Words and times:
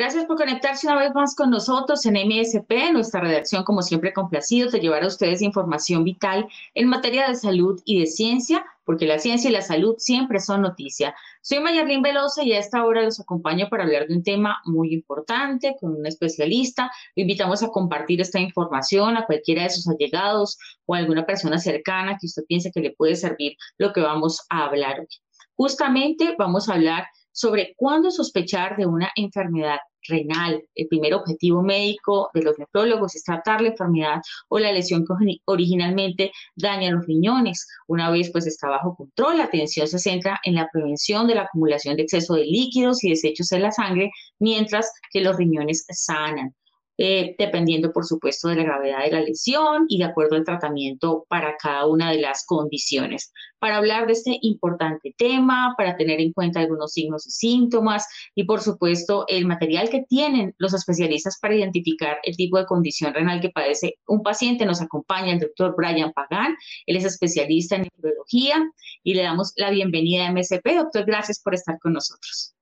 Gracias 0.00 0.24
por 0.24 0.38
conectarse 0.38 0.86
una 0.86 0.98
vez 0.98 1.14
más 1.14 1.34
con 1.34 1.50
nosotros 1.50 2.06
en 2.06 2.14
MSP, 2.14 2.90
nuestra 2.90 3.20
redacción, 3.20 3.64
como 3.64 3.82
siempre, 3.82 4.14
complacido 4.14 4.70
de 4.70 4.80
llevar 4.80 5.04
a 5.04 5.08
ustedes 5.08 5.42
información 5.42 6.04
vital 6.04 6.48
en 6.72 6.88
materia 6.88 7.28
de 7.28 7.34
salud 7.34 7.82
y 7.84 8.00
de 8.00 8.06
ciencia, 8.06 8.64
porque 8.86 9.04
la 9.04 9.18
ciencia 9.18 9.50
y 9.50 9.52
la 9.52 9.60
salud 9.60 9.96
siempre 9.98 10.40
son 10.40 10.62
noticia. 10.62 11.14
Soy 11.42 11.60
Mayarlín 11.60 12.00
Velosa 12.00 12.42
y 12.42 12.54
a 12.54 12.58
esta 12.58 12.82
hora 12.82 13.02
los 13.02 13.20
acompaño 13.20 13.68
para 13.68 13.82
hablar 13.82 14.08
de 14.08 14.14
un 14.14 14.22
tema 14.22 14.62
muy 14.64 14.94
importante 14.94 15.76
con 15.78 15.94
un 15.94 16.06
especialista. 16.06 16.90
Lo 17.14 17.20
invitamos 17.20 17.62
a 17.62 17.68
compartir 17.68 18.22
esta 18.22 18.40
información 18.40 19.18
a 19.18 19.26
cualquiera 19.26 19.64
de 19.64 19.68
sus 19.68 19.86
allegados 19.86 20.56
o 20.86 20.94
a 20.94 20.98
alguna 20.98 21.26
persona 21.26 21.58
cercana 21.58 22.16
que 22.18 22.26
usted 22.26 22.44
piense 22.48 22.72
que 22.72 22.80
le 22.80 22.92
puede 22.92 23.16
servir 23.16 23.52
lo 23.76 23.92
que 23.92 24.00
vamos 24.00 24.46
a 24.48 24.64
hablar 24.64 25.00
hoy. 25.00 25.08
Justamente 25.56 26.36
vamos 26.38 26.70
a 26.70 26.72
hablar 26.72 27.04
sobre 27.32 27.74
cuándo 27.76 28.10
sospechar 28.10 28.76
de 28.76 28.86
una 28.86 29.10
enfermedad 29.16 29.78
renal. 30.08 30.62
El 30.74 30.88
primer 30.88 31.14
objetivo 31.14 31.62
médico 31.62 32.30
de 32.34 32.42
los 32.42 32.58
nefrólogos 32.58 33.14
es 33.16 33.24
tratar 33.24 33.60
la 33.60 33.68
enfermedad 33.68 34.20
o 34.48 34.58
la 34.58 34.72
lesión 34.72 35.04
que 35.04 35.38
originalmente 35.44 36.32
daña 36.56 36.90
los 36.90 37.06
riñones. 37.06 37.66
Una 37.86 38.10
vez 38.10 38.30
pues 38.32 38.46
está 38.46 38.68
bajo 38.68 38.94
control, 38.96 39.38
la 39.38 39.44
atención 39.44 39.86
se 39.86 39.98
centra 39.98 40.40
en 40.44 40.54
la 40.54 40.68
prevención 40.72 41.26
de 41.26 41.34
la 41.34 41.42
acumulación 41.42 41.96
de 41.96 42.02
exceso 42.02 42.34
de 42.34 42.44
líquidos 42.44 43.04
y 43.04 43.10
desechos 43.10 43.52
en 43.52 43.62
la 43.62 43.72
sangre, 43.72 44.10
mientras 44.38 44.92
que 45.12 45.20
los 45.20 45.36
riñones 45.36 45.84
sanan. 45.90 46.54
Eh, 47.02 47.34
dependiendo, 47.38 47.94
por 47.94 48.04
supuesto, 48.04 48.48
de 48.48 48.56
la 48.56 48.62
gravedad 48.62 49.02
de 49.02 49.10
la 49.10 49.22
lesión 49.22 49.86
y 49.88 49.96
de 49.96 50.04
acuerdo 50.04 50.36
al 50.36 50.44
tratamiento 50.44 51.24
para 51.30 51.56
cada 51.56 51.86
una 51.86 52.10
de 52.10 52.20
las 52.20 52.44
condiciones. 52.44 53.32
Para 53.58 53.78
hablar 53.78 54.06
de 54.06 54.12
este 54.12 54.38
importante 54.42 55.14
tema, 55.16 55.72
para 55.78 55.96
tener 55.96 56.20
en 56.20 56.34
cuenta 56.34 56.60
algunos 56.60 56.92
signos 56.92 57.26
y 57.26 57.30
síntomas 57.30 58.06
y, 58.34 58.44
por 58.44 58.60
supuesto, 58.60 59.24
el 59.28 59.46
material 59.46 59.88
que 59.88 60.04
tienen 60.10 60.54
los 60.58 60.74
especialistas 60.74 61.38
para 61.40 61.54
identificar 61.54 62.18
el 62.22 62.36
tipo 62.36 62.58
de 62.58 62.66
condición 62.66 63.14
renal 63.14 63.40
que 63.40 63.48
padece 63.48 63.94
un 64.06 64.22
paciente, 64.22 64.66
nos 64.66 64.82
acompaña 64.82 65.32
el 65.32 65.40
doctor 65.40 65.74
Brian 65.74 66.12
Pagan. 66.12 66.54
Él 66.84 66.96
es 66.98 67.06
especialista 67.06 67.76
en 67.76 67.88
neurología 67.96 68.62
y 69.02 69.14
le 69.14 69.22
damos 69.22 69.54
la 69.56 69.70
bienvenida 69.70 70.28
a 70.28 70.32
MSP. 70.32 70.66
Doctor, 70.76 71.06
gracias 71.06 71.40
por 71.42 71.54
estar 71.54 71.78
con 71.78 71.94
nosotros. 71.94 72.54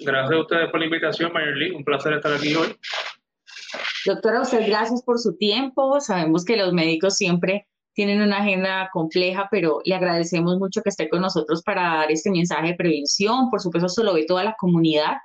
Gracias 0.00 0.32
a 0.32 0.40
ustedes 0.40 0.70
por 0.70 0.80
la 0.80 0.86
invitación, 0.86 1.32
Mayerly. 1.32 1.70
Un 1.70 1.84
placer 1.84 2.14
estar 2.14 2.32
aquí 2.32 2.56
hoy. 2.56 2.76
Doctora, 4.04 4.42
usted 4.42 4.66
gracias 4.66 5.02
por 5.02 5.18
su 5.18 5.36
tiempo. 5.36 6.00
Sabemos 6.00 6.44
que 6.44 6.56
los 6.56 6.72
médicos 6.74 7.16
siempre 7.16 7.66
tienen 7.94 8.20
una 8.20 8.38
agenda 8.38 8.90
compleja, 8.92 9.48
pero 9.50 9.80
le 9.84 9.94
agradecemos 9.94 10.58
mucho 10.58 10.82
que 10.82 10.90
esté 10.90 11.08
con 11.08 11.22
nosotros 11.22 11.62
para 11.62 11.82
dar 11.96 12.12
este 12.12 12.30
mensaje 12.30 12.68
de 12.68 12.74
prevención. 12.74 13.48
Por 13.50 13.62
supuesto, 13.62 13.88
se 13.88 14.04
lo 14.04 14.12
ve 14.12 14.26
toda 14.26 14.44
la 14.44 14.56
comunidad 14.58 15.16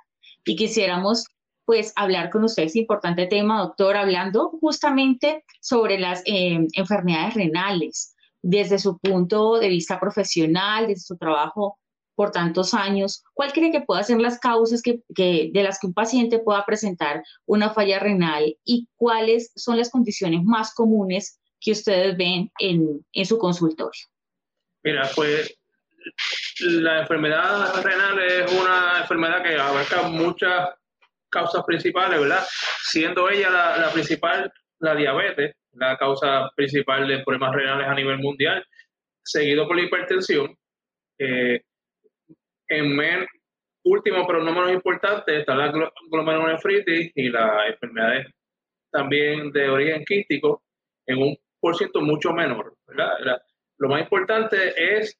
y 0.44 0.56
quisiéramos 0.56 1.26
pues 1.66 1.92
hablar 1.94 2.30
con 2.30 2.42
usted 2.42 2.64
este 2.64 2.80
importante 2.80 3.26
tema, 3.26 3.60
doctor, 3.60 3.96
hablando 3.96 4.50
justamente 4.60 5.44
sobre 5.60 5.98
las 5.98 6.22
eh, 6.26 6.66
enfermedades 6.72 7.34
renales 7.34 8.14
desde 8.42 8.78
su 8.78 8.98
punto 8.98 9.58
de 9.58 9.68
vista 9.68 10.00
profesional, 10.00 10.86
desde 10.86 11.02
su 11.02 11.16
trabajo 11.16 11.78
por 12.20 12.32
tantos 12.32 12.74
años, 12.74 13.24
¿cuál 13.32 13.50
cree 13.50 13.72
que 13.72 13.80
puedan 13.80 14.04
ser 14.04 14.20
las 14.20 14.38
causas 14.38 14.82
que, 14.82 15.00
de 15.08 15.62
las 15.62 15.78
que 15.80 15.86
un 15.86 15.94
paciente 15.94 16.38
pueda 16.38 16.66
presentar 16.66 17.22
una 17.46 17.70
falla 17.70 17.98
renal 17.98 18.54
y 18.62 18.86
cuáles 18.94 19.50
son 19.56 19.78
las 19.78 19.88
condiciones 19.88 20.42
más 20.44 20.74
comunes 20.74 21.40
que 21.58 21.72
ustedes 21.72 22.14
ven 22.18 22.52
en, 22.58 23.02
en 23.14 23.24
su 23.24 23.38
consultorio? 23.38 24.02
Mira, 24.82 25.08
pues 25.16 25.58
la 26.60 27.00
enfermedad 27.00 27.82
renal 27.82 28.18
es 28.18 28.52
una 28.52 28.98
enfermedad 29.00 29.42
que 29.42 29.58
abarca 29.58 30.02
muchas 30.02 30.74
causas 31.30 31.64
principales, 31.64 32.20
¿verdad? 32.20 32.44
Siendo 32.82 33.30
ella 33.30 33.48
la, 33.48 33.78
la 33.78 33.90
principal, 33.92 34.52
la 34.80 34.94
diabetes, 34.94 35.54
la 35.72 35.96
causa 35.96 36.50
principal 36.54 37.08
de 37.08 37.22
problemas 37.24 37.54
renales 37.54 37.88
a 37.88 37.94
nivel 37.94 38.18
mundial, 38.18 38.62
seguido 39.24 39.66
por 39.66 39.76
la 39.76 39.84
hipertensión. 39.84 40.54
Eh, 41.18 41.62
en 42.70 42.96
men, 42.96 43.26
último, 43.84 44.26
pero 44.26 44.42
no 44.42 44.52
menos 44.52 44.72
importante, 44.72 45.40
está 45.40 45.54
la 45.54 45.72
glomerulonefritis 46.10 47.12
y 47.14 47.28
las 47.28 47.68
enfermedades 47.68 48.28
también 48.90 49.52
de 49.52 49.68
origen 49.68 50.04
quístico 50.04 50.62
en 51.06 51.18
un 51.18 51.36
por 51.60 51.76
ciento 51.76 52.00
mucho 52.00 52.32
menor. 52.32 52.74
Lo 53.78 53.88
más 53.88 54.02
importante 54.02 54.98
es 54.98 55.18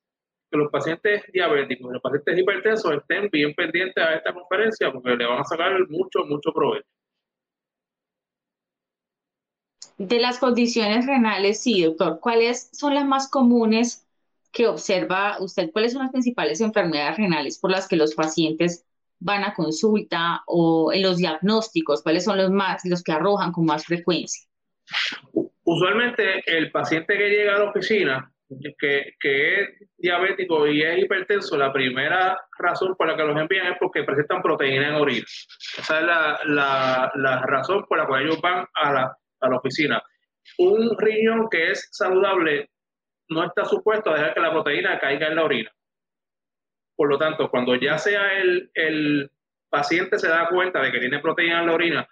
que 0.50 0.58
los 0.58 0.70
pacientes 0.70 1.22
diabéticos, 1.32 1.92
los 1.92 2.02
pacientes 2.02 2.38
hipertensos 2.38 2.92
estén 2.94 3.28
bien 3.30 3.54
pendientes 3.54 4.02
a 4.02 4.14
esta 4.14 4.32
conferencia 4.32 4.92
porque 4.92 5.16
le 5.16 5.26
van 5.26 5.40
a 5.40 5.44
sacar 5.44 5.72
mucho, 5.88 6.24
mucho 6.24 6.52
provecho. 6.52 6.88
De 9.98 10.18
las 10.18 10.38
condiciones 10.38 11.06
renales, 11.06 11.62
sí, 11.62 11.84
doctor, 11.84 12.20
¿cuáles 12.20 12.70
son 12.72 12.94
las 12.94 13.04
más 13.04 13.28
comunes 13.28 14.09
que 14.52 14.66
observa 14.66 15.36
usted 15.40 15.70
cuáles 15.72 15.92
son 15.92 16.02
las 16.02 16.10
principales 16.10 16.60
enfermedades 16.60 17.16
renales 17.16 17.58
por 17.58 17.70
las 17.70 17.86
que 17.88 17.96
los 17.96 18.14
pacientes 18.14 18.84
van 19.18 19.44
a 19.44 19.54
consulta 19.54 20.42
o 20.46 20.92
en 20.92 21.02
los 21.02 21.18
diagnósticos, 21.18 22.02
cuáles 22.02 22.24
son 22.24 22.38
los 22.38 22.50
más, 22.50 22.82
los 22.84 23.02
que 23.02 23.12
arrojan 23.12 23.52
con 23.52 23.66
más 23.66 23.84
frecuencia. 23.84 24.48
Usualmente 25.62 26.42
el 26.46 26.70
paciente 26.72 27.16
que 27.16 27.28
llega 27.28 27.54
a 27.54 27.58
la 27.58 27.70
oficina, 27.70 28.32
que, 28.78 29.12
que 29.20 29.60
es 29.60 29.68
diabético 29.96 30.66
y 30.66 30.82
es 30.82 30.98
hipertenso, 30.98 31.56
la 31.56 31.72
primera 31.72 32.36
razón 32.58 32.96
por 32.96 33.06
la 33.06 33.16
que 33.16 33.22
los 33.22 33.38
envían 33.38 33.72
es 33.72 33.78
porque 33.78 34.02
presentan 34.02 34.42
proteína 34.42 34.88
en 34.88 34.94
orina. 34.94 35.26
Esa 35.78 36.00
es 36.00 36.06
la, 36.06 36.40
la, 36.46 37.12
la 37.14 37.42
razón 37.42 37.84
por 37.86 37.98
la 37.98 38.06
cual 38.06 38.24
ellos 38.24 38.40
van 38.40 38.66
a 38.74 38.92
la, 38.92 39.16
a 39.40 39.48
la 39.48 39.56
oficina. 39.56 40.02
Un 40.58 40.98
riñón 40.98 41.48
que 41.50 41.70
es 41.70 41.88
saludable 41.92 42.70
no 43.30 43.44
está 43.44 43.64
supuesto 43.64 44.10
a 44.10 44.14
dejar 44.14 44.34
que 44.34 44.41
la 44.41 44.50
proteína 44.50 44.98
caiga 44.98 45.28
en 45.28 45.36
la 45.36 45.44
orina. 45.44 45.70
Por 46.96 47.08
lo 47.08 47.16
tanto, 47.16 47.50
cuando 47.50 47.74
ya 47.76 47.96
sea 47.96 48.38
el, 48.38 48.70
el 48.74 49.30
paciente 49.70 50.18
se 50.18 50.28
da 50.28 50.48
cuenta 50.48 50.82
de 50.82 50.92
que 50.92 50.98
tiene 50.98 51.20
proteína 51.20 51.60
en 51.60 51.66
la 51.66 51.72
orina, 51.72 52.08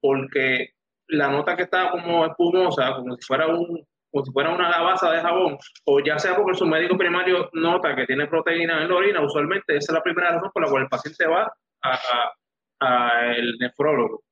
porque 0.00 0.70
la 1.08 1.28
nota 1.28 1.56
que 1.56 1.64
está 1.64 1.90
como 1.90 2.24
espumosa, 2.24 2.94
como 2.94 3.16
si 3.16 3.26
fuera 3.26 3.48
un 3.48 3.84
como 4.12 4.24
si 4.24 4.32
fuera 4.32 4.52
una 4.52 4.68
lavaza 4.68 5.12
de 5.12 5.20
jabón, 5.20 5.56
o 5.84 6.00
ya 6.00 6.18
sea 6.18 6.34
porque 6.34 6.58
su 6.58 6.66
médico 6.66 6.98
primario 6.98 7.48
nota 7.52 7.94
que 7.94 8.06
tiene 8.06 8.26
proteína 8.26 8.82
en 8.82 8.88
la 8.88 8.96
orina, 8.96 9.20
usualmente 9.20 9.76
esa 9.76 9.92
es 9.92 9.94
la 9.94 10.02
primera 10.02 10.32
razón 10.32 10.50
por 10.52 10.64
la 10.64 10.68
cual 10.68 10.82
el 10.82 10.88
paciente 10.88 11.26
va 11.28 11.52
a, 11.82 13.32
el 13.36 13.56
nefrólogo. 13.58 14.22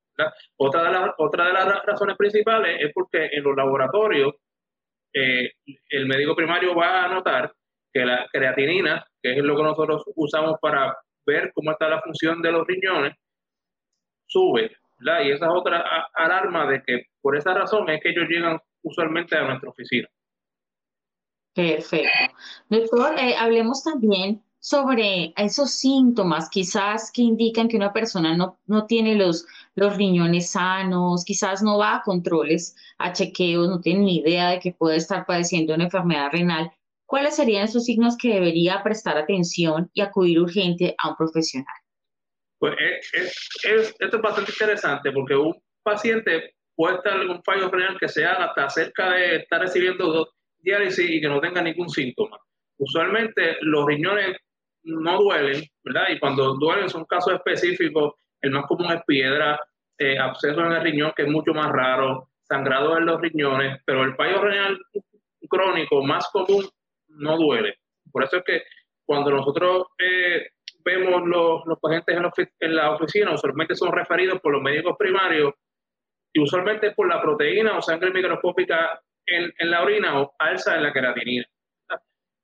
Otra 0.56 0.82
de, 0.82 0.90
las, 0.90 1.10
otra 1.18 1.46
de 1.46 1.52
las 1.52 1.84
razones 1.84 2.16
principales 2.16 2.80
es 2.80 2.90
porque 2.92 3.28
en 3.30 3.44
los 3.44 3.56
laboratorios 3.56 4.34
el 5.12 6.06
médico 6.06 6.36
primario 6.36 6.74
va 6.74 7.04
a 7.04 7.08
notar 7.08 7.52
que 7.92 8.04
la 8.04 8.26
creatinina, 8.30 9.04
que 9.22 9.32
es 9.32 9.42
lo 9.42 9.56
que 9.56 9.62
nosotros 9.62 10.02
usamos 10.14 10.56
para 10.60 10.96
ver 11.26 11.50
cómo 11.54 11.72
está 11.72 11.88
la 11.88 12.02
función 12.02 12.40
de 12.42 12.52
los 12.52 12.66
riñones, 12.66 13.14
sube. 14.26 14.76
Y 15.00 15.30
esa 15.30 15.46
es 15.46 15.52
otra 15.54 16.08
alarma 16.14 16.66
de 16.66 16.82
que 16.82 17.06
por 17.20 17.36
esa 17.36 17.54
razón 17.54 17.88
es 17.88 18.02
que 18.02 18.10
ellos 18.10 18.28
llegan 18.28 18.58
usualmente 18.82 19.36
a 19.36 19.42
nuestra 19.42 19.70
oficina. 19.70 20.08
Perfecto. 21.54 22.34
Doctor, 22.68 23.18
eh, 23.18 23.34
hablemos 23.36 23.82
también 23.82 24.42
sobre 24.60 25.32
esos 25.36 25.70
síntomas 25.70 26.48
quizás 26.50 27.12
que 27.12 27.22
indican 27.22 27.68
que 27.68 27.76
una 27.76 27.92
persona 27.92 28.36
no, 28.36 28.58
no 28.66 28.86
tiene 28.86 29.14
los, 29.14 29.46
los 29.74 29.96
riñones 29.96 30.50
sanos, 30.50 31.24
quizás 31.24 31.62
no 31.62 31.78
va 31.78 31.96
a 31.96 32.02
controles, 32.02 32.74
a 32.98 33.12
chequeos, 33.12 33.68
no 33.68 33.80
tiene 33.80 34.00
ni 34.00 34.16
idea 34.18 34.50
de 34.50 34.60
que 34.60 34.72
puede 34.72 34.96
estar 34.96 35.26
padeciendo 35.26 35.74
una 35.74 35.84
enfermedad 35.84 36.30
renal. 36.32 36.70
¿Cuáles 37.06 37.36
serían 37.36 37.64
esos 37.64 37.84
signos 37.84 38.16
que 38.16 38.34
debería 38.34 38.82
prestar 38.82 39.16
atención 39.16 39.90
y 39.94 40.02
acudir 40.02 40.40
urgente 40.40 40.94
a 41.02 41.10
un 41.10 41.16
profesional? 41.16 41.74
Pues 42.58 42.74
es, 43.12 43.32
esto 43.62 44.16
es 44.16 44.22
bastante 44.22 44.50
interesante 44.50 45.12
porque 45.12 45.36
un 45.36 45.54
paciente 45.82 46.54
puede 46.74 46.96
estar 46.96 47.18
un 47.20 47.42
fallo 47.44 47.70
renal 47.70 47.96
que 47.98 48.08
sea 48.08 48.32
hasta 48.32 48.68
cerca 48.68 49.12
de 49.12 49.36
estar 49.36 49.60
recibiendo 49.60 50.28
diálisis 50.58 51.08
y 51.08 51.20
que 51.20 51.28
no 51.28 51.40
tenga 51.40 51.62
ningún 51.62 51.88
síntoma. 51.88 52.38
Usualmente 52.78 53.56
los 53.62 53.86
riñones 53.86 54.36
no 54.84 55.18
duelen, 55.18 55.62
¿verdad? 55.84 56.08
Y 56.10 56.18
cuando 56.18 56.54
duelen 56.54 56.88
son 56.88 57.04
casos 57.04 57.34
específicos, 57.34 58.14
el 58.40 58.50
más 58.50 58.66
común 58.66 58.92
es 58.92 59.02
piedra, 59.06 59.60
eh, 59.98 60.18
absceso 60.18 60.60
en 60.60 60.72
el 60.72 60.82
riñón, 60.82 61.12
que 61.16 61.22
es 61.22 61.28
mucho 61.28 61.52
más 61.52 61.70
raro, 61.70 62.28
sangrado 62.42 62.96
en 62.96 63.06
los 63.06 63.20
riñones, 63.20 63.80
pero 63.84 64.04
el 64.04 64.14
fallo 64.14 64.40
renal 64.40 64.78
crónico 65.48 66.02
más 66.02 66.28
común 66.30 66.68
no 67.08 67.36
duele. 67.36 67.78
Por 68.10 68.24
eso 68.24 68.38
es 68.38 68.44
que 68.44 68.62
cuando 69.04 69.30
nosotros 69.30 69.88
eh, 69.98 70.50
vemos 70.84 71.26
los, 71.26 71.66
los 71.66 71.78
pacientes 71.80 72.16
en 72.60 72.76
la, 72.76 72.90
oficina, 72.92 73.34
usualmente 73.34 73.74
son 73.74 73.92
referidos 73.92 74.40
por 74.40 74.52
los 74.52 74.62
médicos 74.62 74.96
primarios 74.98 75.54
y 76.32 76.40
usualmente 76.40 76.92
por 76.92 77.08
la 77.08 77.20
proteína 77.20 77.76
o 77.76 77.82
sangre 77.82 78.10
microscópica 78.10 79.00
en, 79.26 79.52
en 79.58 79.70
la 79.70 79.82
orina 79.82 80.20
o 80.20 80.34
alza 80.38 80.76
en 80.76 80.82
la 80.84 80.92
queratinina. 80.92 81.46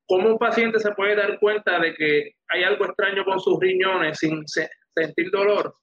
¿Cómo 0.06 0.28
un 0.28 0.38
paciente 0.38 0.78
se 0.78 0.92
puede 0.92 1.16
dar 1.16 1.38
cuenta 1.38 1.78
de 1.78 1.94
que 1.94 2.32
hay 2.48 2.62
algo 2.62 2.84
extraño 2.84 3.24
con 3.24 3.40
sus 3.40 3.58
riñones 3.58 4.18
sin 4.18 4.46
sentir 4.46 5.30
dolor? 5.30 5.74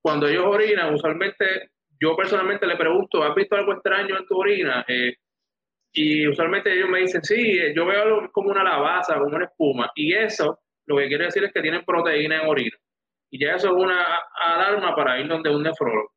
Cuando 0.00 0.28
ellos 0.28 0.44
orinan, 0.46 0.94
usualmente 0.94 1.70
yo 2.00 2.16
personalmente 2.16 2.66
le 2.66 2.76
pregunto, 2.76 3.22
¿has 3.22 3.34
visto 3.34 3.56
algo 3.56 3.72
extraño 3.72 4.16
en 4.18 4.26
tu 4.26 4.38
orina? 4.38 4.84
Eh, 4.86 5.14
y 5.92 6.26
usualmente 6.28 6.72
ellos 6.72 6.88
me 6.88 7.00
dicen, 7.00 7.22
sí, 7.22 7.58
yo 7.74 7.86
veo 7.86 8.02
algo 8.02 8.28
como 8.32 8.50
una 8.50 8.64
lavaza, 8.64 9.14
como 9.14 9.36
una 9.36 9.46
espuma. 9.46 9.90
Y 9.94 10.12
eso 10.12 10.60
lo 10.86 10.96
que 10.98 11.08
quiere 11.08 11.26
decir 11.26 11.44
es 11.44 11.52
que 11.52 11.62
tienen 11.62 11.84
proteína 11.84 12.42
en 12.42 12.48
orina. 12.48 12.76
Y 13.30 13.44
ya 13.44 13.54
eso 13.54 13.68
es 13.68 13.74
una 13.74 14.04
alarma 14.40 14.94
para 14.94 15.18
ir 15.20 15.28
donde 15.28 15.54
un 15.54 15.62
nefrólogo. 15.62 16.13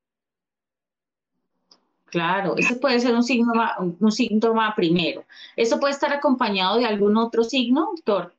Claro, 2.10 2.56
ese 2.56 2.76
puede 2.76 3.00
ser 3.00 3.14
un 3.14 3.24
síntoma, 3.24 3.76
un 3.80 4.12
síntoma 4.12 4.74
primero. 4.76 5.26
¿Eso 5.56 5.80
puede 5.80 5.94
estar 5.94 6.14
acompañado 6.14 6.78
de 6.78 6.86
algún 6.86 7.18
otro 7.18 7.44
signo, 7.44 7.90
doctor? 7.96 8.34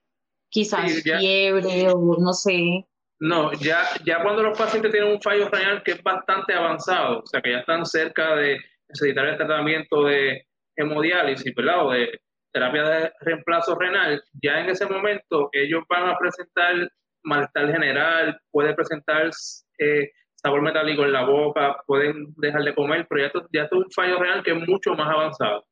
Quizás 0.49 1.03
fiebre 1.03 1.91
o 1.91 2.17
no 2.19 2.33
sé. 2.33 2.87
No, 3.21 3.53
ya, 3.53 3.85
ya 4.05 4.23
cuando 4.23 4.43
los 4.43 4.57
pacientes 4.57 4.93
tienen 4.93 5.13
un 5.13 5.21
fallo 5.21 5.49
renal 5.51 5.83
que 5.83 5.93
es 5.93 6.03
bastante 6.03 6.55
avanzado, 6.55 7.21
o 7.21 7.27
sea, 7.27 7.43
que 7.43 7.51
ya 7.51 7.59
están 7.59 7.85
cerca 7.85 8.37
de 8.37 8.59
necesitar 8.89 9.27
el 9.27 9.37
tratamiento 9.37 10.05
de 10.05 10.47
hemodiálisis, 10.77 11.53
¿verdad? 11.55 11.87
O 11.87 11.91
de 11.91 12.21
terapia 12.53 12.83
de 12.85 13.13
reemplazo 13.21 13.75
renal, 13.75 14.23
ya 14.43 14.61
en 14.61 14.71
ese 14.71 14.87
momento 14.87 15.51
ellos 15.53 15.83
van 15.89 16.09
a 16.09 16.17
presentar 16.17 16.91
malestar 17.23 17.71
general, 17.71 18.41
puede 18.51 18.75
presentar 18.75 19.31
eh, 19.79 20.11
sabor 20.41 20.63
metálico 20.63 21.05
en 21.05 21.13
la 21.13 21.25
boca, 21.25 21.83
pueden 21.87 22.35
dejar 22.37 22.63
de 22.63 22.75
comer, 22.75 23.07
pero 23.09 23.27
ya, 23.27 23.33
ya 23.53 23.65
es 23.65 23.73
un 23.73 23.91
fallo 23.91 24.19
renal 24.19 24.43
que 24.43 24.53
es 24.53 24.69
mucho 24.69 24.95
más 24.95 25.09
avanzado. 25.09 25.67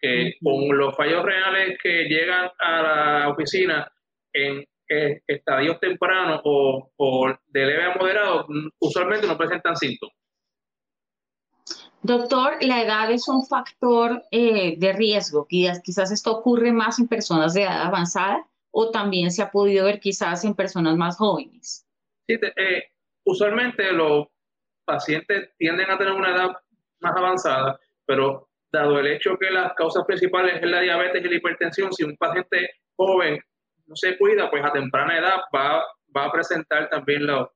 Que, 0.00 0.34
con 0.42 0.78
los 0.78 0.96
fallos 0.96 1.24
renales 1.24 1.76
que 1.82 2.04
llegan 2.04 2.50
a 2.58 2.82
la 2.82 3.28
oficina 3.28 3.90
en 4.32 4.64
eh, 4.88 5.20
estadios 5.26 5.80
tempranos 5.80 6.40
o, 6.44 6.90
o, 6.96 7.34
de 7.48 7.66
leve 7.66 7.84
a 7.84 7.96
moderado, 7.96 8.46
usualmente 8.78 9.26
no 9.26 9.36
presentan 9.36 9.76
síntomas. 9.76 10.14
Doctor, 12.02 12.58
la 12.60 12.82
edad 12.82 13.10
es 13.10 13.28
un 13.28 13.44
factor 13.44 14.22
eh, 14.30 14.76
de 14.78 14.92
riesgo. 14.92 15.46
Quizás 15.48 16.12
esto 16.12 16.38
ocurre 16.38 16.72
más 16.72 16.98
en 17.00 17.08
personas 17.08 17.54
de 17.54 17.62
edad 17.64 17.82
avanzada 17.82 18.46
o 18.70 18.90
también 18.90 19.32
se 19.32 19.42
ha 19.42 19.50
podido 19.50 19.84
ver 19.84 19.98
quizás 19.98 20.44
en 20.44 20.54
personas 20.54 20.96
más 20.96 21.16
jóvenes. 21.16 21.84
Sí, 22.28 22.34
eh, 22.34 22.84
usualmente 23.28 23.92
los 23.92 24.26
pacientes 24.86 25.50
tienden 25.58 25.90
a 25.90 25.98
tener 25.98 26.14
una 26.14 26.34
edad 26.34 26.50
más 27.00 27.14
avanzada, 27.14 27.78
pero 28.06 28.48
dado 28.72 28.98
el 28.98 29.06
hecho 29.06 29.36
que 29.38 29.50
las 29.50 29.74
causas 29.74 30.04
principales 30.06 30.56
es 30.56 30.68
la 30.68 30.80
diabetes 30.80 31.22
y 31.22 31.28
la 31.28 31.34
hipertensión, 31.36 31.92
si 31.92 32.04
un 32.04 32.16
paciente 32.16 32.70
joven 32.96 33.38
no 33.86 33.96
se 33.96 34.16
cuida, 34.16 34.50
pues 34.50 34.64
a 34.64 34.72
temprana 34.72 35.18
edad 35.18 35.40
va, 35.54 35.84
va 36.16 36.24
a 36.24 36.32
presentar 36.32 36.88
también 36.88 37.26
los, 37.26 37.48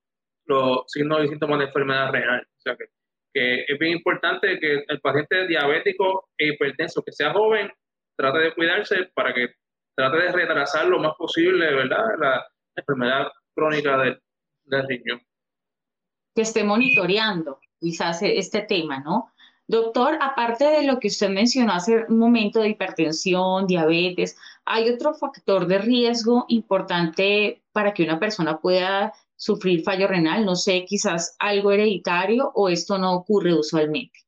los 0.44 0.82
signos 0.88 1.24
y 1.24 1.28
síntomas 1.28 1.58
de 1.58 1.64
enfermedad 1.66 2.12
renal. 2.12 2.42
O 2.42 2.60
sea 2.60 2.76
que, 2.76 3.64
es 3.66 3.78
bien 3.78 3.92
importante 3.92 4.60
que 4.60 4.84
el 4.86 5.00
paciente 5.00 5.46
diabético 5.46 6.28
e 6.36 6.48
hipertenso, 6.48 7.02
que 7.02 7.12
sea 7.12 7.32
joven, 7.32 7.72
trate 8.14 8.38
de 8.40 8.54
cuidarse 8.54 9.10
para 9.14 9.32
que 9.32 9.54
trate 9.96 10.18
de 10.18 10.32
retrasar 10.32 10.86
lo 10.86 10.98
más 10.98 11.14
posible, 11.16 11.74
¿verdad? 11.74 12.04
La 12.18 12.46
enfermedad 12.76 13.32
crónica 13.54 13.96
del, 13.96 14.20
del 14.64 14.86
riñón 14.86 15.22
que 16.34 16.42
esté 16.42 16.64
monitoreando 16.64 17.60
quizás 17.80 18.22
este 18.22 18.62
tema, 18.62 19.00
¿no? 19.00 19.32
Doctor, 19.66 20.18
aparte 20.20 20.64
de 20.64 20.82
lo 20.84 20.98
que 20.98 21.08
usted 21.08 21.30
mencionó 21.30 21.72
hace 21.72 22.04
un 22.08 22.18
momento 22.18 22.60
de 22.60 22.70
hipertensión, 22.70 23.66
diabetes, 23.66 24.36
¿hay 24.64 24.90
otro 24.90 25.14
factor 25.14 25.66
de 25.66 25.78
riesgo 25.78 26.44
importante 26.48 27.62
para 27.72 27.94
que 27.94 28.02
una 28.02 28.18
persona 28.18 28.58
pueda 28.58 29.12
sufrir 29.36 29.82
fallo 29.82 30.08
renal? 30.08 30.44
No 30.44 30.56
sé, 30.56 30.84
quizás 30.84 31.36
algo 31.38 31.72
hereditario 31.72 32.50
o 32.54 32.68
esto 32.68 32.98
no 32.98 33.14
ocurre 33.14 33.54
usualmente. 33.54 34.18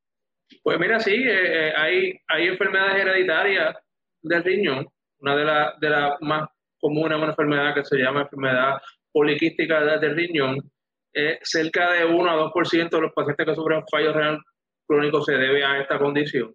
Pues 0.63 0.79
mira, 0.79 0.99
sí, 1.01 1.13
eh, 1.13 1.69
eh, 1.69 1.73
hay, 1.77 2.21
hay 2.29 2.47
enfermedades 2.47 3.03
hereditarias 3.03 3.77
del 4.23 4.45
riñón. 4.45 4.89
Una 5.19 5.37
de 5.37 5.45
las 5.45 5.81
de 5.81 5.91
la 5.91 6.17
más 6.21 6.49
comunes 6.79 7.17
es 7.17 7.23
una 7.23 7.31
enfermedad 7.31 7.75
que 7.75 7.85
se 7.85 7.97
llama 7.99 8.23
enfermedad 8.23 8.81
poliquística 9.13 9.99
del 9.99 10.17
riñón, 10.17 10.71
eh, 11.15 11.39
cerca 11.43 11.93
de 11.93 12.05
1 12.05 12.31
a 12.31 12.51
2% 12.51 12.91
de 12.91 13.01
los 13.01 13.13
pacientes 13.13 13.47
que 13.47 13.55
sufren 13.55 13.85
fallo 13.91 14.13
renal 14.13 14.39
crónico 14.87 15.23
se 15.23 15.33
debe 15.33 15.65
a 15.65 15.81
esta 15.81 15.99
condición. 15.99 16.53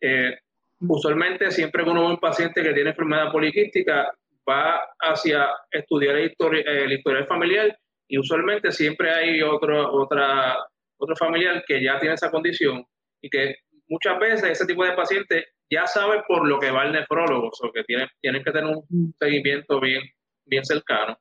Eh, 0.00 0.36
usualmente, 0.80 1.50
siempre 1.50 1.84
que 1.84 1.90
uno 1.90 2.02
ve 2.02 2.14
un 2.14 2.20
paciente 2.20 2.62
que 2.62 2.72
tiene 2.72 2.90
enfermedad 2.90 3.30
poliquística, 3.30 4.12
va 4.48 4.80
hacia 4.98 5.48
estudiar 5.70 6.16
el, 6.16 6.92
historial 6.92 7.26
familiar 7.26 7.78
y 8.08 8.18
usualmente 8.18 8.72
siempre 8.72 9.10
hay 9.10 9.42
otro, 9.42 9.92
otra, 9.92 10.56
otro 10.98 11.16
familiar 11.16 11.62
que 11.66 11.82
ya 11.82 11.98
tiene 12.00 12.14
esa 12.14 12.30
condición 12.30 12.84
y 13.22 13.30
que 13.30 13.56
muchas 13.88 14.18
veces 14.18 14.50
ese 14.50 14.66
tipo 14.66 14.84
de 14.84 14.92
pacientes 14.92 15.44
ya 15.70 15.86
sabe 15.86 16.22
por 16.26 16.48
lo 16.48 16.58
que 16.58 16.70
va 16.70 16.84
el 16.84 16.92
nefrólogo, 16.92 17.48
o 17.48 17.72
que 17.72 17.84
tienen, 17.84 18.08
tienen 18.20 18.42
que 18.42 18.50
tener 18.50 18.74
un 18.74 19.14
seguimiento 19.20 19.80
bien, 19.80 20.02
bien 20.46 20.64
cercano. 20.64 21.16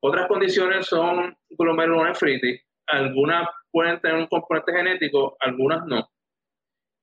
Otras 0.00 0.28
condiciones 0.28 0.86
son 0.86 1.36
glomerulonefritis. 1.50 2.62
Algunas 2.86 3.48
pueden 3.70 4.00
tener 4.00 4.16
un 4.16 4.26
componente 4.26 4.72
genético, 4.72 5.36
algunas 5.40 5.84
no. 5.86 6.08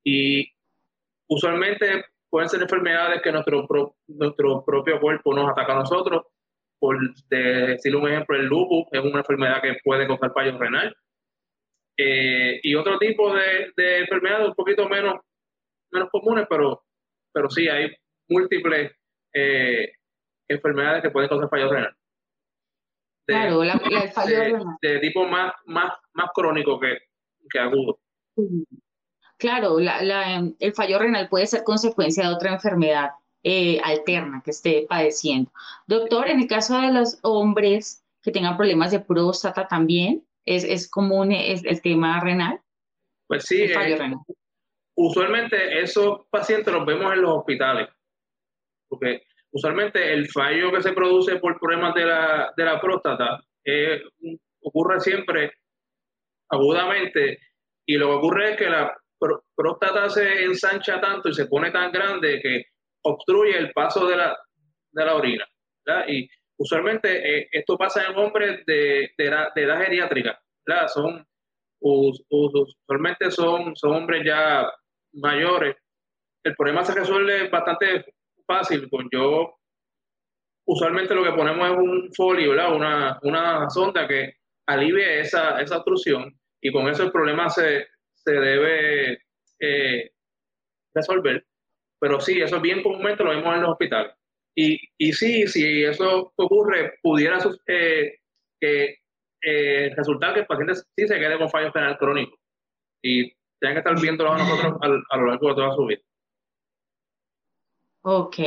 Y 0.04 0.50
usualmente 1.30 2.06
pueden 2.30 2.50
ser 2.50 2.62
enfermedades 2.62 3.22
que 3.22 3.32
nuestro, 3.32 3.96
nuestro 4.08 4.64
propio 4.64 5.00
cuerpo 5.00 5.34
nos 5.34 5.50
ataca 5.50 5.74
a 5.74 5.80
nosotros. 5.80 6.24
Por 6.80 6.98
decir 7.30 7.96
un 7.96 8.08
ejemplo, 8.08 8.36
el 8.36 8.46
lupus 8.46 8.88
es 8.92 9.02
una 9.02 9.20
enfermedad 9.20 9.62
que 9.62 9.78
puede 9.84 10.08
causar 10.08 10.34
fallo 10.34 10.58
renal. 10.58 10.96
Eh, 11.98 12.60
y 12.64 12.76
otro 12.76 12.98
tipo 12.98 13.34
de, 13.34 13.72
de, 13.76 14.00
enfermedades 14.00 14.50
un 14.50 14.56
poquito 14.56 14.88
menos, 14.90 15.16
menos 15.92 16.10
comunes, 16.12 16.46
pero, 16.50 16.84
pero 17.34 17.50
sí 17.50 17.70
hay 17.70 17.90
múltiples 18.28 18.92
eh, 19.34 19.94
enfermedades 20.50 21.04
que 21.04 21.10
pueden 21.10 21.30
causar 21.30 21.50
fallo 21.50 21.72
renal 21.72 21.96
claro, 23.26 23.64
la, 23.64 23.74
el 24.04 24.10
fallo 24.10 24.40
de, 24.82 25.00
tipo 25.00 25.26
más, 25.28 25.54
más, 25.66 25.94
más 26.14 26.30
crónico 26.34 26.80
que, 26.80 26.98
que 27.50 27.60
agudo. 27.60 28.00
Claro, 29.38 29.80
la, 29.80 30.44
el 30.60 30.74
fallo 30.74 31.00
renal 31.00 31.30
puede 31.30 31.48
ser 31.48 31.64
consecuencia 31.64 32.28
de 32.28 32.34
otra 32.34 32.54
enfermedad 32.54 33.12
eh, 33.44 33.80
alterna 33.84 34.42
que 34.44 34.52
esté 34.52 34.86
padeciendo. 34.90 35.52
Doctor, 35.88 36.30
en 36.30 36.40
el 36.40 36.48
caso 36.48 36.80
de 36.80 36.92
los 36.92 37.20
hombres 37.22 38.04
que 38.24 38.32
tengan 38.32 38.58
problemas 38.58 38.92
de 38.92 39.02
próstata 39.02 39.68
también, 39.68 40.26
¿es, 40.46 40.64
es 40.64 40.90
común 40.90 41.32
es, 41.32 41.64
el 41.64 41.82
tema 41.82 42.20
renal? 42.22 42.60
Pues 43.28 43.46
sí, 43.46 43.64
eh, 43.64 44.16
usualmente 44.96 45.80
esos 45.80 46.26
pacientes 46.30 46.74
los 46.74 46.86
vemos 46.86 47.14
en 47.14 47.22
los 47.22 47.38
hospitales, 47.38 47.90
porque 48.88 49.24
usualmente 49.56 50.14
el 50.14 50.28
fallo 50.30 50.70
que 50.72 50.82
se 50.82 50.92
produce 50.92 51.38
por 51.38 51.58
problemas 51.60 51.96
de 51.96 52.06
la, 52.06 52.54
de 52.56 52.66
la 52.66 52.80
próstata 52.80 53.40
ocurre 54.62 55.00
siempre 55.00 55.54
agudamente 56.50 57.40
y 57.88 57.96
lo 57.96 58.08
que 58.10 58.14
ocurre 58.16 58.52
es 58.52 58.58
que 58.58 58.70
la 58.70 58.94
próstata 59.56 60.10
se 60.10 60.44
ensancha 60.44 61.00
tanto 61.00 61.30
y 61.30 61.34
se 61.34 61.46
pone 61.46 61.72
tan 61.72 61.92
grande 61.92 62.42
que 62.42 62.66
obstruye 63.04 63.58
el 63.58 63.72
paso 63.72 64.06
de 64.08 64.18
la, 64.18 64.38
de 64.92 65.06
la 65.06 65.16
orina. 65.16 65.46
Y 66.08 66.28
usualmente 66.58 67.38
eh, 67.40 67.48
esto 67.52 67.78
pasa 67.78 68.06
en 68.06 68.18
hombres 68.18 68.66
de, 68.66 69.12
de 69.18 69.26
edad 69.26 69.82
geriátrica. 69.84 70.38
Son, 70.88 71.26
usualmente 71.80 73.32
son, 73.32 73.76
son 73.76 73.94
hombres 73.94 74.24
ya 74.26 74.70
mayores. 75.14 75.78
El 76.44 76.56
problema 76.56 76.84
se 76.84 76.96
resuelve 76.96 77.48
bastante 77.50 78.06
fácil, 78.46 78.90
con 78.90 79.08
yo 79.12 79.56
usualmente 80.68 81.14
lo 81.14 81.24
que 81.24 81.34
ponemos 81.34 81.70
es 81.70 81.78
un 81.78 82.14
folio, 82.16 82.52
Una, 82.52 83.20
una 83.22 83.70
sonda 83.70 84.08
que 84.08 84.38
alivie 84.68 85.22
esa, 85.22 85.62
esa 85.62 85.78
obstrucción 85.78 86.38
y 86.62 86.72
con 86.72 86.88
eso 86.90 87.04
el 87.04 87.12
problema 87.12 87.50
se, 87.50 87.88
se 88.14 88.32
debe 88.32 89.20
eh, 89.60 90.12
resolver. 90.94 91.46
Pero 92.00 92.20
sí, 92.20 92.42
eso 92.42 92.58
es 92.58 92.62
bien 92.62 92.82
comúnmente 92.82 93.24
lo 93.24 93.30
vemos 93.30 93.56
en 93.56 93.62
los 93.62 93.72
hospitales. 93.72 94.14
Y, 94.56 94.80
y 94.98 95.14
sí, 95.14 95.48
si 95.48 95.84
eso 95.84 96.34
ocurre, 96.36 96.98
pudiera 97.02 97.38
eh, 97.68 98.20
eh, 98.62 99.94
resultar 99.96 100.34
que 100.34 100.40
el 100.42 100.46
paciente 100.46 100.76
sí 100.76 101.08
se 101.08 101.20
quede 101.20 101.38
con 101.38 101.50
fallo 101.50 101.72
renal 101.72 101.98
crónico. 101.98 102.38
Y 103.04 103.32
tienen 103.60 103.76
que 103.76 103.80
estar 103.80 104.00
viéndolo 104.00 104.32
a 104.32 104.38
nosotros 104.38 104.78
a, 104.82 105.18
lo 105.18 105.26
largo 105.28 105.50
de 105.50 105.56
toda 105.56 105.76
su 105.76 105.86
vida. 105.86 106.02
Ok. 108.08 108.38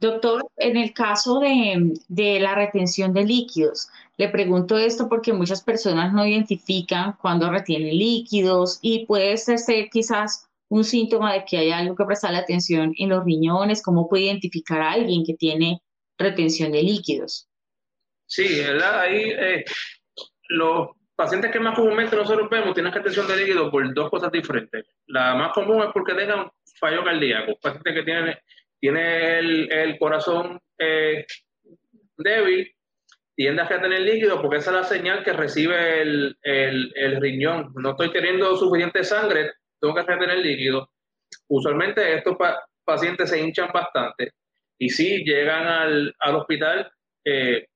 Doctor, 0.00 0.44
en 0.56 0.76
el 0.76 0.92
caso 0.92 1.38
de, 1.38 1.94
de, 2.08 2.40
la 2.40 2.56
retención 2.56 3.14
de 3.14 3.22
líquidos, 3.24 3.88
le 4.16 4.28
pregunto 4.28 4.76
esto 4.76 5.08
porque 5.08 5.32
muchas 5.32 5.62
personas 5.62 6.12
no 6.12 6.26
identifican 6.26 7.12
cuando 7.22 7.48
retienen 7.48 7.96
líquidos 7.96 8.80
y 8.82 9.06
puede 9.06 9.36
ser 9.36 9.60
quizás 9.90 10.48
un 10.68 10.82
síntoma 10.82 11.34
de 11.34 11.44
que 11.44 11.56
hay 11.56 11.70
algo 11.70 11.94
que 11.94 12.04
prestarle 12.04 12.38
atención 12.38 12.94
en 12.98 13.08
los 13.08 13.24
riñones, 13.24 13.80
cómo 13.80 14.08
puede 14.08 14.24
identificar 14.24 14.80
a 14.80 14.90
alguien 14.90 15.24
que 15.24 15.34
tiene 15.34 15.80
retención 16.18 16.72
de 16.72 16.82
líquidos. 16.82 17.48
Sí, 18.26 18.58
¿verdad? 18.58 19.00
Ahí 19.02 19.30
eh, 19.30 19.64
los 20.48 20.88
pacientes 21.14 21.52
que 21.52 21.60
más 21.60 21.76
comúnmente 21.76 22.16
nosotros 22.16 22.50
vemos 22.50 22.74
tienen 22.74 22.92
retención 22.92 23.28
de 23.28 23.36
líquidos 23.36 23.70
por 23.70 23.94
dos 23.94 24.10
cosas 24.10 24.32
diferentes. 24.32 24.84
La 25.06 25.36
más 25.36 25.52
común 25.52 25.84
es 25.84 25.90
porque 25.94 26.14
tengan 26.14 26.50
fallo 26.80 27.04
cardíaco, 27.04 27.56
pacientes 27.62 27.94
que 27.94 28.02
tienen 28.02 28.36
tiene 28.80 29.38
el, 29.38 29.98
corazón 29.98 30.60
eh, 30.78 31.24
débil, 32.16 32.72
tiende 33.34 33.62
a 33.62 33.68
tener 33.68 34.00
líquido 34.00 34.40
porque 34.40 34.58
esa 34.58 34.70
es 34.70 34.76
la 34.76 34.84
señal 34.84 35.24
que 35.24 35.32
recibe 35.32 36.02
el, 36.02 37.20
riñón. 37.20 37.72
No 37.76 37.90
estoy 37.90 38.12
teniendo 38.12 38.56
suficiente 38.56 39.04
sangre, 39.04 39.52
tengo 39.80 39.94
que 39.94 40.02
tener 40.04 40.38
líquido. 40.38 40.90
Usualmente 41.48 42.14
estos 42.14 42.36
pacientes 42.84 43.30
se 43.30 43.40
hinchan 43.40 43.70
bastante 43.72 44.32
y 44.78 44.88
si 44.90 45.24
llegan 45.24 45.66
al, 45.66 46.14
hospital, 46.34 46.90
eh, 47.24 47.66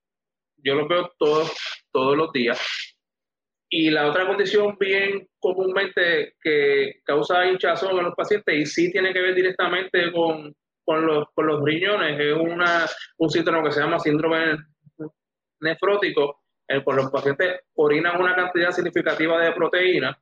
yo 0.59 0.75
los 0.75 0.89
veo 0.89 1.13
todos, 1.19 1.53
todos 1.93 2.17
los 2.17 2.33
días. 2.33 2.61
Y 3.73 3.91
la 3.91 4.09
otra 4.09 4.27
condición 4.27 4.77
bien 4.79 5.29
comúnmente 5.39 6.35
que 6.43 7.01
causa 7.05 7.47
hinchazón 7.47 7.99
en 7.99 8.07
los 8.07 8.15
pacientes 8.15 8.55
y 8.55 8.67
sí 8.67 8.91
tiene 8.91 9.13
que 9.13 9.23
ver 9.23 9.35
directamente 9.35 10.11
con, 10.11 10.55
con 10.91 11.07
los, 11.07 11.25
con 11.33 11.47
los 11.47 11.63
riñones 11.63 12.19
es 12.19 12.35
una, 12.35 12.85
un 13.19 13.31
síndrome 13.31 13.63
que 13.63 13.73
se 13.73 13.81
llama 13.81 14.01
síndrome 14.01 14.57
nefrótico, 15.61 16.41
en 16.67 16.79
el 16.79 16.97
los 16.97 17.13
pacientes 17.13 17.61
orinan 17.77 18.21
una 18.21 18.35
cantidad 18.35 18.73
significativa 18.73 19.41
de 19.41 19.53
proteína 19.53 20.21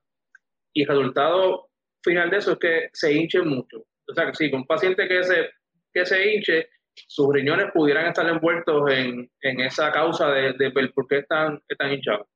y 0.75 0.83
el 0.83 0.89
resultado 0.89 1.71
final 2.05 2.29
de 2.29 2.37
eso 2.37 2.53
es 2.53 2.59
que 2.59 2.89
se 2.93 3.15
hinchen 3.15 3.49
mucho. 3.49 3.79
O 3.79 4.15
sea 4.15 4.27
que 4.27 4.35
sí, 4.35 4.51
un 4.53 4.67
paciente 4.67 5.09
que 5.09 5.25
se, 5.25 5.49
que 5.91 6.05
se 6.05 6.35
hinche, 6.35 6.69
sus 6.95 7.33
riñones 7.33 7.73
pudieran 7.73 8.09
estar 8.09 8.29
envueltos 8.29 8.91
en, 8.91 9.31
en 9.41 9.61
esa 9.61 9.91
causa 9.91 10.31
de, 10.33 10.53
de, 10.53 10.71
por 10.95 11.09
qué 11.09 11.21
están, 11.21 11.63
están 11.67 11.95
hinchados. 11.95 12.27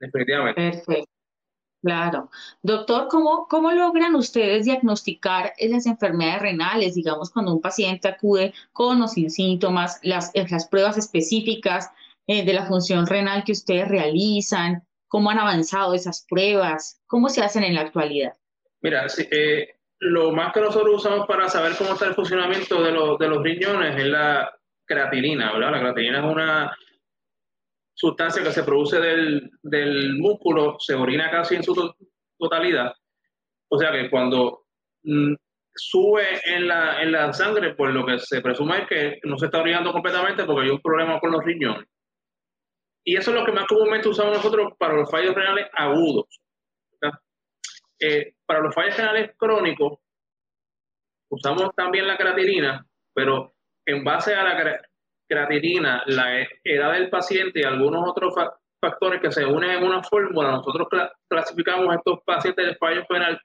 Definitivamente. 0.00 0.60
Perfecto. 0.60 1.04
Claro. 1.82 2.30
Doctor, 2.62 3.08
¿cómo, 3.08 3.48
¿cómo 3.48 3.72
logran 3.72 4.14
ustedes 4.14 4.66
diagnosticar 4.66 5.52
las 5.58 5.86
enfermedades 5.86 6.42
renales? 6.42 6.94
Digamos, 6.94 7.30
cuando 7.30 7.52
un 7.52 7.60
paciente 7.60 8.06
acude 8.06 8.54
con 8.72 9.02
o 9.02 9.08
sin 9.08 9.30
síntomas, 9.30 9.98
las, 10.02 10.30
eh, 10.34 10.46
las 10.48 10.68
pruebas 10.68 10.96
específicas 10.96 11.90
eh, 12.28 12.44
de 12.44 12.52
la 12.52 12.66
función 12.66 13.04
renal 13.08 13.42
que 13.42 13.50
ustedes 13.50 13.88
realizan, 13.88 14.86
¿cómo 15.08 15.30
han 15.30 15.40
avanzado 15.40 15.94
esas 15.94 16.24
pruebas? 16.28 17.00
¿Cómo 17.08 17.28
se 17.28 17.42
hacen 17.42 17.64
en 17.64 17.74
la 17.74 17.80
actualidad? 17.80 18.34
Mira, 18.80 19.06
eh, 19.18 19.74
lo 19.98 20.30
más 20.30 20.52
que 20.52 20.60
nosotros 20.60 20.94
usamos 20.94 21.26
para 21.26 21.48
saber 21.48 21.72
cómo 21.76 21.94
está 21.94 22.06
el 22.06 22.14
funcionamiento 22.14 22.80
de, 22.80 22.92
los, 22.92 23.18
de 23.18 23.28
los 23.28 23.42
riñones 23.42 23.98
es 23.98 24.06
la 24.06 24.52
creatinina, 24.84 25.52
¿verdad? 25.52 25.72
La 25.72 25.80
creatinina 25.80 26.18
es 26.18 26.32
una 26.32 26.76
sustancia 27.94 28.42
que 28.42 28.52
se 28.52 28.64
produce 28.64 28.98
del, 28.98 29.50
del 29.62 30.14
músculo 30.18 30.76
se 30.78 30.94
orina 30.94 31.30
casi 31.30 31.56
en 31.56 31.62
su 31.62 31.94
totalidad. 32.38 32.92
O 33.68 33.78
sea 33.78 33.92
que 33.92 34.10
cuando 34.10 34.64
mm, 35.02 35.34
sube 35.74 36.40
en 36.44 36.68
la, 36.68 37.02
en 37.02 37.12
la 37.12 37.32
sangre, 37.32 37.74
pues 37.74 37.94
lo 37.94 38.04
que 38.04 38.18
se 38.18 38.40
presume 38.40 38.82
es 38.82 38.88
que 38.88 39.20
no 39.24 39.38
se 39.38 39.46
está 39.46 39.60
orinando 39.60 39.92
completamente 39.92 40.44
porque 40.44 40.66
hay 40.66 40.70
un 40.70 40.80
problema 40.80 41.18
con 41.20 41.32
los 41.32 41.44
riñones. 41.44 41.88
Y 43.04 43.16
eso 43.16 43.30
es 43.30 43.36
lo 43.36 43.44
que 43.44 43.52
más 43.52 43.66
comúnmente 43.66 44.08
usamos 44.08 44.36
nosotros 44.36 44.74
para 44.78 44.94
los 44.94 45.10
fallos 45.10 45.34
renales 45.34 45.68
agudos. 45.72 46.26
Eh, 47.98 48.34
para 48.44 48.60
los 48.60 48.74
fallos 48.74 48.96
renales 48.96 49.30
crónicos, 49.36 49.98
usamos 51.30 51.74
también 51.74 52.06
la 52.06 52.16
creatinina, 52.16 52.84
pero 53.14 53.54
en 53.86 54.04
base 54.04 54.34
a 54.34 54.42
la 54.42 54.82
la 55.34 56.46
edad 56.64 56.92
del 56.92 57.10
paciente 57.10 57.60
y 57.60 57.64
algunos 57.64 58.08
otros 58.08 58.34
factores 58.80 59.20
que 59.20 59.30
se 59.30 59.44
unen 59.44 59.70
en 59.70 59.84
una 59.84 60.02
fórmula, 60.02 60.52
nosotros 60.52 60.88
clasificamos 61.28 61.94
estos 61.94 62.20
pacientes 62.24 62.66
de 62.66 62.74
fallo 62.76 63.04
renal 63.08 63.40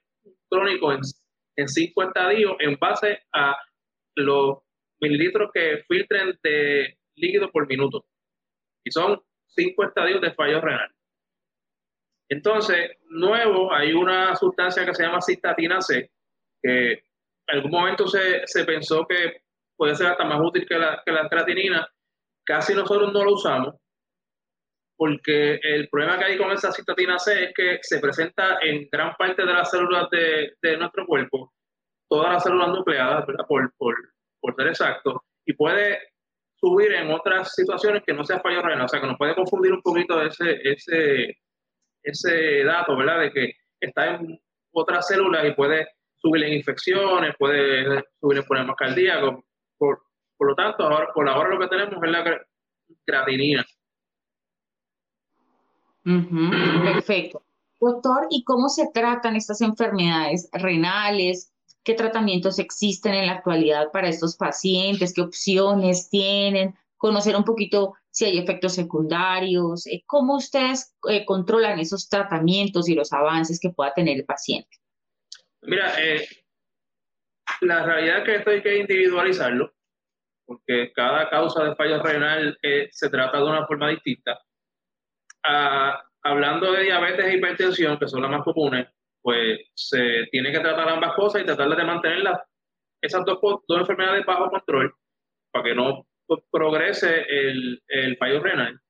crónico 0.50 0.92
en, 0.92 1.00
en 1.56 1.68
cinco 1.68 2.02
estadios 2.02 2.56
en 2.58 2.76
base 2.76 3.20
a 3.32 3.56
los 4.16 4.58
mililitros 5.00 5.50
que 5.54 5.84
filtren 5.88 6.38
de 6.42 6.98
líquido 7.16 7.50
por 7.50 7.68
minuto. 7.68 8.04
Y 8.84 8.90
son 8.90 9.20
cinco 9.46 9.84
estadios 9.84 10.20
de 10.20 10.32
fallo 10.32 10.60
renal. 10.60 10.90
Entonces, 12.28 12.96
nuevo, 13.08 13.72
hay 13.72 13.92
una 13.92 14.34
sustancia 14.36 14.84
que 14.84 14.94
se 14.94 15.04
llama 15.04 15.20
cistatina 15.20 15.80
C, 15.80 16.10
que 16.62 16.92
en 16.92 17.00
algún 17.46 17.70
momento 17.70 18.06
se, 18.06 18.46
se 18.46 18.64
pensó 18.64 19.06
que 19.06 19.42
puede 19.78 19.94
ser 19.94 20.08
hasta 20.08 20.24
más 20.24 20.40
útil 20.42 20.66
que 20.68 20.78
la, 20.78 21.00
que 21.06 21.12
la 21.12 21.28
creatinina. 21.28 21.88
Casi 22.44 22.74
nosotros 22.74 23.12
no 23.12 23.24
lo 23.24 23.34
usamos 23.34 23.76
porque 24.98 25.60
el 25.62 25.88
problema 25.88 26.18
que 26.18 26.24
hay 26.24 26.36
con 26.36 26.50
esa 26.50 26.72
citatina 26.72 27.20
C 27.20 27.44
es 27.44 27.54
que 27.54 27.78
se 27.82 28.00
presenta 28.00 28.58
en 28.60 28.88
gran 28.90 29.14
parte 29.16 29.46
de 29.46 29.54
las 29.54 29.70
células 29.70 30.10
de, 30.10 30.54
de 30.60 30.76
nuestro 30.76 31.06
cuerpo, 31.06 31.52
todas 32.10 32.32
las 32.32 32.42
células 32.42 32.70
nucleadas, 32.70 33.24
Por, 33.46 33.72
por, 33.76 33.96
por, 34.40 34.54
ser 34.56 34.66
exacto, 34.66 35.22
y 35.46 35.52
puede 35.52 36.00
subir 36.56 36.92
en 36.94 37.12
otras 37.12 37.54
situaciones 37.54 38.02
que 38.04 38.12
no 38.12 38.24
sea 38.24 38.40
fallo 38.40 38.60
renal, 38.60 38.86
o 38.86 38.88
sea 38.88 39.00
que 39.00 39.06
nos 39.06 39.16
puede 39.16 39.36
confundir 39.36 39.72
un 39.72 39.82
poquito 39.82 40.20
ese, 40.20 40.58
ese, 40.64 41.38
ese 42.02 42.64
dato, 42.64 42.96
¿verdad? 42.96 43.20
De 43.20 43.30
que 43.30 43.52
está 43.80 44.16
en 44.16 44.36
otras 44.72 45.06
células 45.06 45.46
y 45.46 45.52
puede 45.52 45.86
subir 46.16 46.42
en 46.42 46.54
infecciones, 46.54 47.36
puede 47.38 48.02
subir 48.20 48.38
en 48.38 48.44
problemas 48.44 48.74
cardíacos, 48.76 49.44
por, 50.38 50.48
lo 50.48 50.54
tanto, 50.54 50.84
ahora, 50.84 51.12
por 51.12 51.28
ahora 51.28 51.50
lo 51.50 51.58
que 51.60 51.68
tenemos 51.68 52.02
es 52.02 52.10
la 52.10 52.40
creatinina. 53.04 53.66
perfecto. 56.02 57.42
Doctor, 57.80 58.26
¿y 58.30 58.42
cómo 58.44 58.68
se 58.68 58.88
tratan 58.92 59.36
estas 59.36 59.60
enfermedades 59.60 60.48
renales? 60.52 61.52
¿Qué 61.84 61.94
tratamientos 61.94 62.58
existen 62.58 63.14
en 63.14 63.26
la 63.26 63.34
actualidad 63.34 63.92
para 63.92 64.08
estos 64.08 64.36
pacientes? 64.36 65.14
¿Qué 65.14 65.20
opciones 65.20 66.08
tienen? 66.10 66.74
Conocer 66.96 67.36
un 67.36 67.44
poquito 67.44 67.94
si 68.10 68.24
hay 68.24 68.38
efectos 68.38 68.74
secundarios. 68.74 69.86
Eh, 69.86 70.02
¿Cómo 70.06 70.36
ustedes 70.36 70.94
eh, 71.08 71.24
controlan 71.24 71.78
esos 71.78 72.08
tratamientos 72.08 72.88
y 72.88 72.94
los 72.94 73.12
avances 73.12 73.60
que 73.60 73.70
pueda 73.70 73.94
tener 73.94 74.16
el 74.16 74.24
paciente? 74.24 74.76
Mira, 75.62 75.94
eh, 76.02 76.26
la 77.60 77.84
realidad 77.84 78.18
es 78.18 78.24
que 78.24 78.34
esto 78.36 78.50
hay 78.50 78.62
que 78.62 78.78
individualizarlo, 78.78 79.72
porque 80.48 80.90
cada 80.94 81.28
causa 81.28 81.62
de 81.62 81.76
fallo 81.76 82.02
renal 82.02 82.58
eh, 82.62 82.88
se 82.90 83.10
trata 83.10 83.36
de 83.36 83.44
una 83.44 83.66
forma 83.66 83.90
distinta. 83.90 84.40
Ah, 85.44 86.02
hablando 86.22 86.72
de 86.72 86.84
diabetes 86.84 87.26
e 87.26 87.36
hipertensión, 87.36 87.98
que 87.98 88.08
son 88.08 88.22
las 88.22 88.30
más 88.30 88.42
comunes, 88.44 88.88
pues 89.20 89.60
se 89.74 90.26
tiene 90.32 90.50
que 90.50 90.60
tratar 90.60 90.88
ambas 90.88 91.14
cosas 91.14 91.42
y 91.42 91.44
tratar 91.44 91.76
de 91.76 91.84
mantener 91.84 92.24
esas 93.02 93.26
dos, 93.26 93.38
dos 93.42 93.80
enfermedades 93.80 94.24
bajo 94.24 94.48
control 94.48 94.94
para 95.52 95.64
que 95.66 95.74
no 95.74 96.06
progrese 96.50 97.26
el, 97.28 97.82
el 97.86 98.16
fallo 98.16 98.40
renal. 98.40 98.80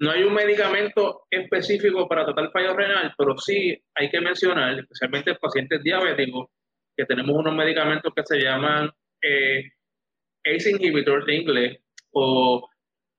No 0.00 0.10
hay 0.10 0.22
un 0.22 0.34
medicamento 0.34 1.22
específico 1.30 2.06
para 2.08 2.26
tratar 2.26 2.44
el 2.44 2.50
fallo 2.50 2.74
renal, 2.74 3.14
pero 3.16 3.38
sí 3.38 3.82
hay 3.94 4.10
que 4.10 4.20
mencionar, 4.20 4.78
especialmente 4.78 5.30
en 5.30 5.36
pacientes 5.38 5.82
diabéticos, 5.82 6.48
que 6.94 7.06
tenemos 7.06 7.34
unos 7.34 7.54
medicamentos 7.54 8.12
que 8.14 8.22
se 8.24 8.38
llaman 8.38 8.90
eh, 9.22 9.62
ACE 10.44 10.70
inhibitors 10.70 11.26
de 11.26 11.34
inglés 11.34 11.78
o 12.12 12.68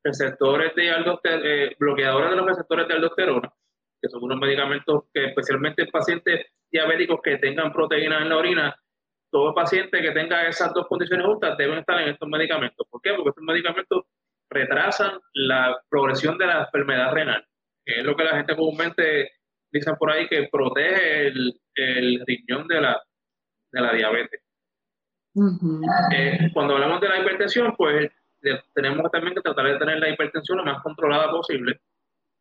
receptores 0.04 0.74
de 0.76 0.90
eh, 0.90 1.76
bloqueadores 1.80 2.30
de 2.32 2.36
los 2.36 2.46
receptores 2.46 2.88
de 2.88 2.94
aldosterona, 2.96 3.54
que 4.02 4.10
son 4.10 4.24
unos 4.24 4.40
medicamentos 4.40 5.04
que 5.14 5.26
especialmente 5.26 5.84
en 5.84 5.92
pacientes 5.92 6.46
diabéticos 6.72 7.20
que 7.24 7.38
tengan 7.38 7.72
proteínas 7.72 8.24
en 8.24 8.30
la 8.30 8.38
orina, 8.38 8.76
todo 9.30 9.54
paciente 9.54 10.02
que 10.02 10.12
tenga 10.12 10.48
esas 10.48 10.74
dos 10.74 10.88
condiciones 10.88 11.26
juntas 11.26 11.58
deben 11.58 11.80
estar 11.80 12.02
en 12.02 12.10
estos 12.10 12.28
medicamentos. 12.28 12.88
¿Por 12.90 13.02
qué? 13.02 13.14
Porque 13.14 13.30
estos 13.30 13.44
medicamentos 13.44 14.04
retrasan 14.50 15.20
la 15.34 15.80
progresión 15.90 16.38
de 16.38 16.48
la 16.48 16.64
enfermedad 16.64 17.14
renal, 17.14 17.46
que 17.86 18.00
es 18.00 18.04
lo 18.04 18.16
que 18.16 18.24
la 18.24 18.38
gente 18.38 18.56
comúnmente 18.56 19.32
dice 19.72 19.94
por 19.98 20.12
ahí 20.12 20.28
que 20.28 20.50
protege 20.52 21.28
el, 21.28 22.24
riñón 22.26 22.68
de 22.68 22.82
la 22.82 23.94
diabetes. 23.94 24.42
Eh, 26.14 26.50
cuando 26.54 26.76
hablamos 26.76 27.02
de 27.02 27.10
la 27.10 27.20
hipertensión, 27.20 27.74
pues 27.78 28.12
tenemos 28.74 29.10
también 29.12 29.36
que 29.36 29.42
tratar 29.42 29.66
de 29.66 29.78
tener 29.78 30.00
la 30.00 30.10
hipertensión 30.10 30.58
lo 30.58 30.66
más 30.66 30.82
controlada 30.82 31.30
posible. 31.32 31.80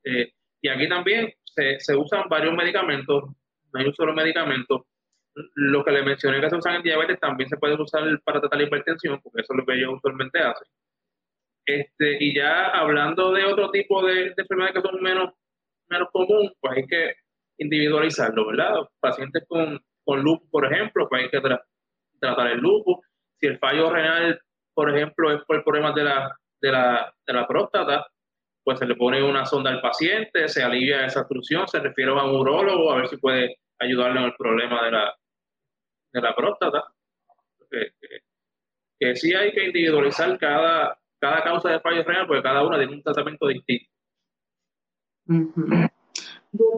Eh, 0.05 0.33
y 0.63 0.69
aquí 0.69 0.89
también 0.89 1.33
se, 1.45 1.79
se, 1.79 1.95
usan 1.95 2.29
varios 2.29 2.55
medicamentos 2.55 3.25
no 3.73 3.81
hay 3.81 3.87
un 3.87 3.95
solo 3.95 4.13
medicamento. 4.15 4.87
Lo 5.55 5.85
que 5.85 5.93
le 5.93 6.03
mencioné 6.03 6.41
que 6.41 6.51
se 6.51 6.57
usan 6.57 6.77
en 6.77 6.83
diabetes 6.83 7.21
también 7.21 7.49
se 7.49 7.57
puede 7.57 7.81
usar 7.81 8.03
para 8.25 8.41
tratar 8.41 8.59
la 8.59 8.67
hipertensión, 8.67 9.21
porque 9.23 9.43
eso 9.43 9.53
es 9.53 9.59
lo 9.59 9.67
que 9.67 9.75
ellos 9.75 9.95
usualmente 9.97 10.41
hacen. 10.41 10.67
Este, 11.67 12.17
y 12.21 12.35
ya 12.35 12.69
hablando 12.69 13.33
de 13.33 13.45
otro 13.45 13.71
tipo 13.71 14.05
de, 14.05 14.35
enfermedades 14.37 14.75
que 14.75 14.89
son 14.89 15.01
menos, 15.01 15.33
menos 15.89 16.09
comunes, 16.13 16.53
pues 16.61 16.77
hay 16.77 16.87
que 16.87 17.15
individualizarlo, 17.59 18.49
¿verdad? 18.49 18.75
Pacientes 18.99 19.45
con, 19.47 19.81
con 20.05 20.23
lupus, 20.23 20.49
por 20.51 20.73
ejemplo, 20.73 21.09
pues 21.09 21.23
hay 21.23 21.31
que 21.31 21.41
tratar 21.41 21.65
el 22.21 22.59
lupus. 22.59 22.99
Si 23.39 23.47
el 23.47 23.59
fallo 23.59 23.91
renal, 23.91 24.41
por 24.75 24.95
ejemplo, 24.95 25.33
es 25.33 25.43
por 25.45 25.62
problemas 25.65 25.95
de 25.95 26.05
la, 26.05 26.37
de 26.61 26.73
la, 26.73 27.15
de 27.27 27.33
la 27.33 27.47
próstata, 27.47 28.07
pues 28.62 28.79
se 28.79 28.87
le 28.87 28.95
pone 28.95 29.23
una 29.23 29.47
sonda 29.47 29.71
al 29.71 29.81
paciente, 29.81 30.49
se 30.49 30.62
alivia 30.62 31.07
esa 31.07 31.21
obstrucción, 31.21 31.67
se 31.67 31.81
refiere 31.81 32.11
a 32.11 32.25
un 32.25 32.37
urólogo 32.37 32.93
a 32.93 32.97
ver 32.97 33.09
si 33.09 33.17
puede 33.17 33.57
ayudarle 33.79 34.21
en 34.21 34.27
el 34.27 34.35
problema 34.37 34.85
de 34.85 34.91
la, 34.91 35.15
de 36.12 36.21
la 36.21 36.35
próstata. 36.35 36.85
Que, 37.71 37.93
que, 38.99 39.17
sí 39.17 39.35
hay 39.35 39.53
que 39.53 39.67
individualizar 39.67 40.39
cada, 40.39 40.99
cada 41.19 41.43
causa 41.43 41.71
de 41.71 41.81
fallo 41.81 42.03
renal, 42.03 42.27
porque 42.27 42.43
cada 42.43 42.67
una 42.67 42.77
tiene 42.77 42.95
un 42.95 43.03
tratamiento 43.03 43.47
distinto. 43.47 43.91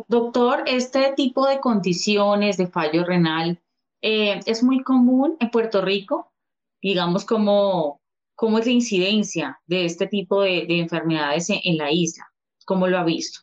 Doctor, 0.09 0.65
este 0.67 1.15
tipo 1.17 1.47
de 1.47 1.59
condiciones 1.59 2.59
de 2.59 2.67
fallo 2.67 3.05
renal 3.05 3.62
eh, 4.03 4.41
es 4.47 4.63
muy 4.63 4.83
común 4.83 5.37
en 5.41 5.51
Puerto 5.51 5.81
Rico, 5.81 6.33
digamos 6.81 7.25
como 7.25 8.03
¿Cómo 8.43 8.59
es 8.59 8.67
la 8.67 8.73
incidencia 8.73 9.61
de 9.67 9.85
este 9.85 10.09
tipo 10.09 10.43
de, 10.43 10.67
enfermedades 10.69 11.49
en, 11.51 11.77
la 11.77 11.93
isla? 11.93 12.25
¿Cómo 12.67 12.89
lo 12.89 12.99
ha 12.99 13.05
visto? 13.05 13.41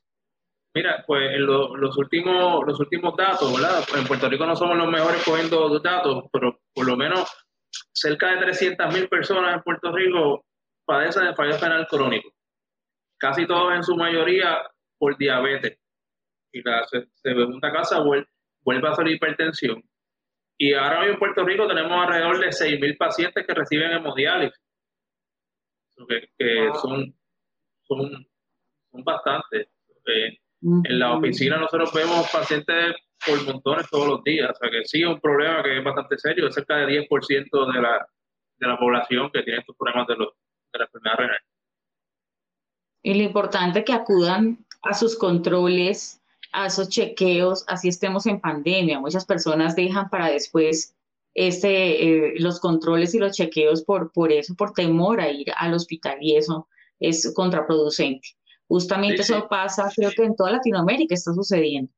Mira, 0.75 1.05
pues 1.07 1.31
en 1.35 1.45
los, 1.45 1.97
últimos, 1.97 2.65
los 2.65 2.79
últimos 2.79 3.15
datos, 3.15 3.53
¿verdad? 3.53 3.81
En 3.95 4.05
Puerto 4.05 4.29
Rico 4.29 4.45
no 4.45 4.57
somos 4.57 4.77
los 4.77 4.89
mejores 4.89 5.23
cogiendo 5.23 5.79
datos, 5.79 6.25
pero 6.33 6.59
por 6.73 6.85
lo 6.85 6.97
menos 6.97 7.29
cerca 7.93 8.35
de 8.35 8.47
300.000 8.47 9.07
personas 9.07 9.55
en 9.55 9.63
Puerto 9.63 9.89
Rico 9.91 10.43
padecen 10.85 11.25
de 11.25 11.35
fallo 11.35 11.57
renal 11.57 11.87
crónico. 11.87 12.31
Casi 13.17 13.45
todos 13.47 13.73
en 13.75 13.83
su 13.83 13.95
mayoría 13.95 14.59
por 14.97 15.17
diabetes. 15.17 15.77
Y 16.51 16.61
la 16.61 16.85
segunda 17.13 17.71
casa 17.71 18.01
vuelve 18.01 18.87
a 18.87 18.95
ser 18.95 19.07
hipertensión. 19.07 19.83
Y 20.61 20.73
ahora 20.73 20.99
mismo 20.99 21.13
en 21.13 21.19
Puerto 21.19 21.45
Rico 21.45 21.67
tenemos 21.67 21.91
alrededor 21.91 22.39
de 22.39 22.47
6.000 22.47 22.97
pacientes 22.97 23.47
que 23.47 23.53
reciben 23.53 23.91
hemodiálisis. 23.91 24.59
Que, 26.37 26.69
son, 26.81 27.13
son, 27.83 28.27
son 28.91 29.03
bastantes. 29.03 29.67
en 30.05 30.99
la 30.99 31.15
oficina 31.15 31.57
nosotros 31.57 31.93
vemos 31.93 32.29
pacientes 32.31 32.95
por 33.25 33.43
montones 33.45 33.89
todos 33.89 34.07
los 34.07 34.23
días, 34.23 34.49
o 34.49 34.55
sea 34.55 34.69
que 34.69 34.85
sí 34.85 35.01
es 35.01 35.07
un 35.07 35.19
problema 35.19 35.63
que 35.63 35.77
es 35.77 35.83
bastante 35.83 36.17
serio, 36.17 36.47
es 36.47 36.55
cerca 36.55 36.77
de 36.77 37.07
10% 37.07 37.73
de 37.73 37.81
la, 37.81 38.07
de 38.57 38.67
la 38.67 38.77
población 38.77 39.29
que 39.31 39.43
tiene 39.43 39.59
estos 39.59 39.75
problemas 39.77 40.07
de, 40.07 40.15
los, 40.15 40.29
de 40.73 40.79
la 40.79 40.85
enfermedad 40.85 41.17
renal. 41.17 41.39
Y 43.03 43.13
lo 43.15 43.23
importante 43.23 43.79
es 43.79 43.85
que 43.85 43.93
acudan 43.93 44.65
a 44.83 44.93
sus 44.93 45.17
controles, 45.17 46.18
a 46.51 46.67
esos 46.67 46.89
chequeos, 46.89 47.63
así 47.67 47.89
estemos 47.89 48.25
en 48.25 48.39
pandemia. 48.39 48.99
Muchas 48.99 49.25
personas 49.25 49.75
dejan 49.75 50.09
para 50.09 50.29
después 50.29 50.95
este, 51.33 52.03
eh, 52.03 52.33
los 52.39 52.59
controles 52.59 53.13
y 53.13 53.19
los 53.19 53.35
chequeos 53.35 53.83
por, 53.83 54.11
por 54.11 54.31
eso, 54.31 54.55
por 54.55 54.73
temor 54.73 55.21
a 55.21 55.29
ir 55.29 55.47
al 55.57 55.73
hospital 55.73 56.17
y 56.21 56.35
eso 56.35 56.67
es 56.99 57.31
contraproducente. 57.35 58.29
Justamente 58.67 59.21
eso 59.21 59.47
pasa, 59.47 59.89
creo 59.95 60.11
que 60.11 60.23
en 60.23 60.35
toda 60.35 60.51
Latinoamérica 60.51 61.15
está 61.15 61.33
sucediendo. 61.33 61.91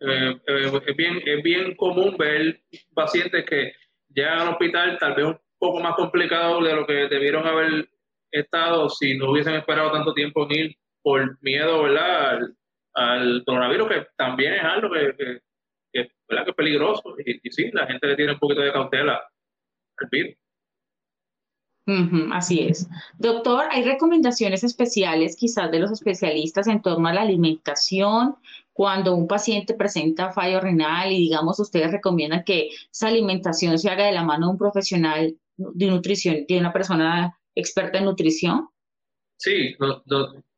Eh, 0.00 0.36
eh, 0.46 0.82
es, 0.86 0.96
bien, 0.96 1.20
es 1.24 1.42
bien 1.42 1.74
común 1.76 2.16
ver 2.16 2.60
pacientes 2.94 3.44
que 3.46 3.72
llegan 4.10 4.40
al 4.40 4.48
hospital 4.50 4.98
tal 4.98 5.14
vez 5.14 5.24
un 5.26 5.38
poco 5.58 5.80
más 5.80 5.94
complicado 5.94 6.62
de 6.62 6.74
lo 6.74 6.86
que 6.86 6.92
debieron 7.08 7.46
haber 7.46 7.88
estado 8.30 8.88
si 8.90 9.16
no 9.16 9.30
hubiesen 9.30 9.54
esperado 9.54 9.92
tanto 9.92 10.12
tiempo 10.12 10.44
en 10.44 10.58
ir 10.58 10.76
por 11.02 11.38
miedo 11.42 11.84
¿verdad? 11.84 12.30
Al, 12.30 12.56
coronavirus, 13.44 13.88
que 13.88 14.06
también 14.16 14.54
es 14.54 14.64
algo 14.64 14.90
que 14.90 15.40
que, 15.94 16.10
¿verdad? 16.28 16.44
que 16.44 16.50
es 16.50 16.56
peligroso. 16.56 17.14
Y, 17.24 17.50
sí, 17.50 17.70
la 17.72 17.86
gente 17.86 18.06
le 18.06 18.16
tiene 18.16 18.32
un 18.32 18.38
poquito 18.38 18.60
de 18.60 18.72
cautela 18.72 19.22
al 19.98 20.08
virus. 20.10 20.34
así 22.32 22.66
es. 22.66 22.88
Doctor, 23.18 23.66
¿hay 23.70 23.84
recomendaciones 23.84 24.64
especiales 24.64 25.36
quizás 25.36 25.70
de 25.70 25.78
los 25.78 25.92
especialistas 25.92 26.66
en 26.66 26.82
torno 26.82 27.08
a 27.08 27.14
la 27.14 27.22
alimentación 27.22 28.36
cuando 28.72 29.14
un 29.14 29.28
paciente 29.28 29.74
presenta 29.74 30.32
fallo 30.32 30.60
renal 30.60 31.12
y 31.12 31.18
digamos 31.18 31.60
ustedes 31.60 31.92
recomiendan 31.92 32.42
que 32.42 32.70
esa 32.90 33.06
alimentación 33.06 33.78
se 33.78 33.88
haga 33.88 34.06
de 34.06 34.12
la 34.12 34.24
mano 34.24 34.46
de 34.46 34.52
un 34.52 34.58
profesional 34.58 35.36
de 35.56 35.86
nutrición, 35.86 36.44
de 36.48 36.58
una 36.58 36.72
persona 36.72 37.38
experta 37.54 37.98
en 37.98 38.06
nutrición? 38.06 38.68
Sí, 39.36 39.76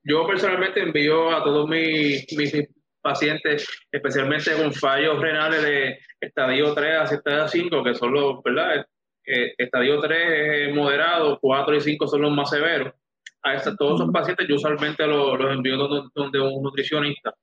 yo 0.07 0.27
personalmente 0.27 0.81
envío 0.81 1.35
a 1.35 1.43
todos 1.43 1.69
mis, 1.69 2.25
mis 2.37 2.69
pacientes, 3.03 3.67
especialmente 3.91 4.53
con 4.53 4.73
fallos 4.73 5.21
renales 5.21 5.63
de 5.63 5.99
estadio 6.21 6.73
3 6.75 6.97
a 6.97 7.05
estadio 7.05 7.49
5, 7.49 7.85
que 7.85 7.95
son 7.95 8.13
los, 8.13 8.43
¿verdad? 8.43 8.87
Eh, 9.27 9.55
estadio 9.59 10.01
3 10.01 10.69
es 10.69 10.75
moderado, 10.75 11.39
4 11.41 11.77
y 11.77 11.81
5 11.81 12.07
son 12.07 12.23
los 12.23 12.33
más 12.33 12.51
severos. 12.51 12.95
A 13.43 13.61
todos 13.77 14.01
esos 14.01 14.13
pacientes 14.13 14.47
yo 14.49 14.57
usualmente 14.57 15.07
los, 15.07 15.41
envío 15.41 15.77
donde, 15.77 16.41
un 16.41 16.63
nutricionista. 16.63 17.35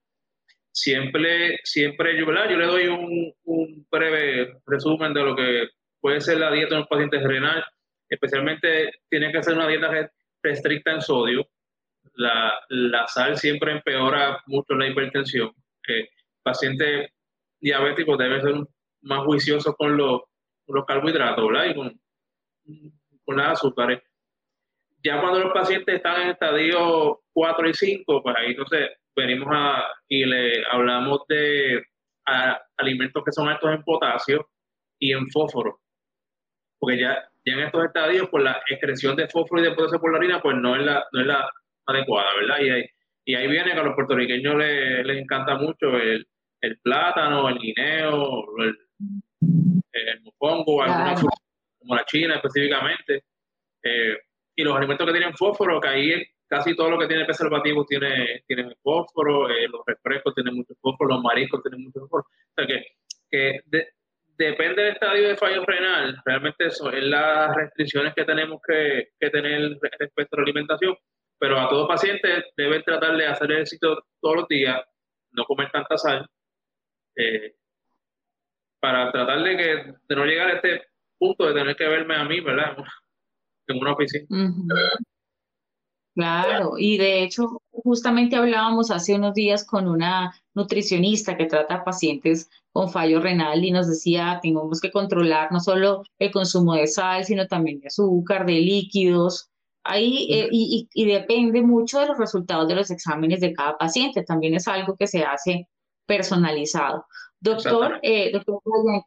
Siempre, 0.71 1.59
siempre 1.63 2.17
yo, 2.17 2.25
¿verdad? 2.25 2.49
yo 2.49 2.57
le 2.57 2.65
doy 2.65 2.87
un, 2.87 3.33
un 3.43 3.87
breve 3.91 4.57
resumen 4.65 5.13
de 5.13 5.23
lo 5.23 5.35
que 5.35 5.67
puede 5.99 6.19
ser 6.19 6.39
la 6.39 6.51
dieta 6.51 6.75
de 6.75 6.81
un 6.81 6.87
paciente 6.87 7.19
renal. 7.19 7.63
Especialmente 8.09 8.91
tiene 9.09 9.31
que 9.31 9.43
ser 9.43 9.53
una 9.53 9.67
dieta 9.67 10.09
restricta 10.41 10.91
en 10.91 11.01
sodio, 11.01 11.47
la, 12.15 12.53
la 12.69 13.07
sal 13.07 13.37
siempre 13.37 13.71
empeora 13.71 14.41
mucho 14.47 14.75
la 14.75 14.87
hipertensión. 14.87 15.51
Eh, 15.87 16.09
pacientes 16.41 17.11
diabéticos 17.59 18.17
deben 18.17 18.41
ser 18.41 18.55
más 19.01 19.25
juiciosos 19.25 19.75
con 19.77 19.97
los, 19.97 20.21
los 20.67 20.85
carbohidratos 20.85 21.47
¿verdad? 21.47 21.65
y 21.65 21.75
con, 21.75 22.01
con 23.25 23.37
las 23.37 23.53
azúcares. 23.53 24.01
Ya 25.03 25.19
cuando 25.19 25.39
los 25.39 25.53
pacientes 25.53 25.95
están 25.95 26.21
en 26.21 26.29
estadio 26.29 27.21
4 27.33 27.69
y 27.69 27.73
5, 27.73 28.23
pues 28.23 28.35
ahí 28.37 28.51
entonces 28.51 28.91
venimos 29.15 29.49
a, 29.51 29.85
y 30.07 30.25
le 30.25 30.63
hablamos 30.71 31.21
de 31.27 31.83
alimentos 32.77 33.23
que 33.23 33.31
son 33.33 33.49
altos 33.49 33.69
en 33.71 33.83
potasio 33.83 34.49
y 34.97 35.11
en 35.11 35.29
fósforo. 35.29 35.81
Porque 36.79 36.99
ya, 36.99 37.29
ya 37.45 37.53
en 37.53 37.59
estos 37.61 37.83
estadios, 37.83 38.29
pues 38.29 38.43
la 38.43 38.61
excreción 38.69 39.15
de 39.15 39.27
fósforo 39.27 39.61
y 39.61 39.65
de 39.65 39.75
potasio 39.75 39.99
por 39.99 40.11
la 40.11 40.19
orina, 40.19 40.41
pues 40.41 40.55
no 40.55 40.75
es 40.75 40.83
la, 40.83 41.05
no 41.11 41.21
es 41.21 41.27
la 41.27 41.49
adecuada, 41.85 42.29
¿verdad? 42.39 42.59
Y 42.59 42.69
ahí, 42.69 42.85
y 43.25 43.35
ahí 43.35 43.47
viene 43.47 43.73
que 43.73 43.79
a 43.79 43.83
los 43.83 43.95
puertorriqueños 43.95 44.55
les, 44.55 45.05
les 45.05 45.17
encanta 45.17 45.55
mucho 45.55 45.97
el, 45.97 46.27
el, 46.61 46.77
plátano, 46.79 47.49
el 47.49 47.57
guineo, 47.59 48.45
el, 48.59 48.77
el 49.93 50.21
mofongo, 50.21 50.83
como 51.79 51.95
la 51.95 52.05
china 52.05 52.35
específicamente. 52.35 53.23
Eh, 53.83 54.17
y 54.55 54.63
los 54.63 54.75
alimentos 54.75 55.05
que 55.07 55.13
tienen 55.13 55.33
fósforo, 55.35 55.81
que 55.81 55.87
ahí 55.87 56.23
casi 56.47 56.75
todo 56.75 56.91
lo 56.91 56.99
que 56.99 57.07
tiene 57.07 57.25
preservativo 57.25 57.85
tiene, 57.85 58.43
tiene 58.47 58.75
fósforo, 58.81 59.49
eh, 59.49 59.67
los 59.67 59.81
refrescos 59.85 60.35
tienen 60.35 60.55
mucho 60.55 60.75
fósforo, 60.79 61.15
los 61.15 61.23
mariscos 61.23 61.63
tienen 61.63 61.83
mucho 61.83 62.01
fósforo. 62.01 62.23
O 62.23 62.53
sea 62.55 62.67
que, 62.67 62.85
que 63.29 63.61
depende 64.37 64.83
del 64.83 64.93
estadio 64.93 65.29
de 65.29 65.37
fallo 65.37 65.65
renal, 65.65 66.21
realmente 66.25 66.67
eso 66.67 66.91
es 66.91 67.03
las 67.03 67.55
restricciones 67.55 68.13
que 68.13 68.25
tenemos 68.25 68.61
que, 68.67 69.09
que 69.19 69.29
tener 69.29 69.77
respecto 69.99 70.35
a 70.35 70.39
la 70.39 70.43
alimentación 70.43 70.95
pero 71.43 71.59
a 71.59 71.67
todo 71.67 71.89
paciente 71.89 72.29
deben 72.55 72.81
tratar 72.83 73.17
de 73.17 73.27
hacer 73.27 73.51
ejercicio 73.51 74.01
todos 74.21 74.35
los 74.37 74.47
días, 74.47 74.79
no 75.31 75.43
comer 75.43 75.69
tanta 75.73 75.97
sal, 75.97 76.25
eh, 77.17 77.55
para 78.79 79.11
tratar 79.11 79.43
de, 79.43 79.57
que, 79.57 79.93
de 80.07 80.15
no 80.15 80.23
llegar 80.23 80.47
a 80.47 80.53
este 80.53 80.83
punto 81.17 81.45
de 81.45 81.53
tener 81.53 81.75
que 81.75 81.85
verme 81.85 82.15
a 82.15 82.23
mí, 82.23 82.39
¿verdad? 82.39 82.77
En 83.67 83.77
una 83.77 83.91
oficina. 83.91 84.25
Claro, 86.15 86.75
y 86.77 86.97
de 86.97 87.23
hecho, 87.23 87.61
justamente 87.71 88.37
hablábamos 88.37 88.89
hace 88.89 89.15
unos 89.15 89.33
días 89.33 89.65
con 89.67 89.89
una 89.89 90.33
nutricionista 90.53 91.35
que 91.35 91.47
trata 91.47 91.75
a 91.75 91.83
pacientes 91.83 92.49
con 92.71 92.89
fallo 92.89 93.19
renal 93.19 93.65
y 93.65 93.71
nos 93.71 93.89
decía, 93.89 94.39
tenemos 94.41 94.79
que 94.79 94.91
controlar 94.91 95.51
no 95.51 95.59
solo 95.59 96.03
el 96.19 96.31
consumo 96.31 96.75
de 96.75 96.87
sal, 96.87 97.25
sino 97.25 97.47
también 97.47 97.81
de 97.81 97.87
azúcar, 97.87 98.45
de 98.45 98.61
líquidos, 98.61 99.49
Ahí, 99.83 100.27
eh, 100.31 100.47
y, 100.51 100.87
y, 100.93 101.05
depende 101.05 101.61
mucho 101.61 101.99
de 101.99 102.07
los 102.07 102.17
resultados 102.17 102.67
de 102.69 102.75
los 102.75 102.89
exámenes 102.89 103.41
de 103.41 103.53
cada 103.53 103.77
paciente. 103.77 104.23
También 104.23 104.53
es 104.53 104.67
algo 104.67 104.95
que 104.95 105.07
se 105.07 105.23
hace 105.23 105.67
personalizado. 106.05 107.05
Doctor, 107.39 107.99
eh, 108.01 108.31
doctor 108.31 108.61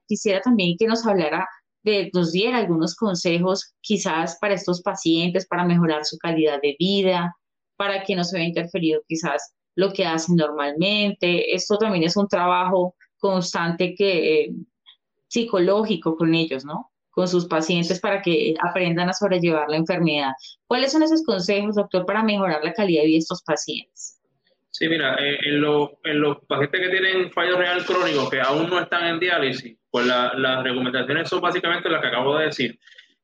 quisiera 0.06 0.42
también 0.42 0.76
que 0.78 0.86
nos 0.86 1.06
hablara, 1.06 1.48
de, 1.82 2.10
nos 2.12 2.32
diera 2.32 2.58
algunos 2.58 2.94
consejos 2.94 3.72
quizás 3.80 4.36
para 4.40 4.54
estos 4.54 4.82
pacientes, 4.82 5.46
para 5.46 5.64
mejorar 5.64 6.04
su 6.04 6.18
calidad 6.18 6.60
de 6.60 6.76
vida, 6.78 7.34
para 7.76 8.02
que 8.04 8.14
no 8.14 8.24
se 8.24 8.36
vea 8.36 8.46
interferido 8.46 9.00
quizás 9.08 9.54
lo 9.74 9.92
que 9.92 10.04
hacen 10.04 10.36
normalmente. 10.36 11.54
Esto 11.54 11.78
también 11.78 12.04
es 12.04 12.16
un 12.16 12.28
trabajo 12.28 12.94
constante 13.18 13.94
que, 13.94 14.44
eh, 14.44 14.54
psicológico 15.28 16.16
con 16.16 16.34
ellos, 16.34 16.64
¿no? 16.64 16.90
Con 17.16 17.26
sus 17.26 17.46
pacientes 17.46 17.98
para 17.98 18.20
que 18.20 18.54
aprendan 18.60 19.08
a 19.08 19.14
sobrellevar 19.14 19.70
la 19.70 19.78
enfermedad. 19.78 20.32
¿Cuáles 20.66 20.92
son 20.92 21.02
esos 21.02 21.24
consejos, 21.24 21.76
doctor, 21.76 22.04
para 22.04 22.22
mejorar 22.22 22.62
la 22.62 22.74
calidad 22.74 23.00
de 23.00 23.06
vida 23.06 23.14
de 23.14 23.20
estos 23.20 23.42
pacientes? 23.42 24.20
Sí, 24.70 24.86
mira, 24.86 25.16
eh, 25.18 25.38
en, 25.44 25.62
los, 25.62 25.88
en, 26.04 26.20
los 26.20 26.36
pacientes 26.46 26.78
que 26.78 26.90
tienen 26.90 27.32
fallo 27.32 27.56
renal 27.56 27.86
crónico, 27.86 28.28
que 28.28 28.42
aún 28.42 28.68
no 28.68 28.78
están 28.78 29.06
en 29.06 29.18
diálisis, 29.18 29.78
pues 29.90 30.06
las 30.06 30.62
recomendaciones 30.62 31.30
son 31.30 31.40
básicamente 31.40 31.88
las 31.88 32.02
que 32.02 32.08
acabo 32.08 32.36
de 32.36 32.44
decir. 32.44 32.78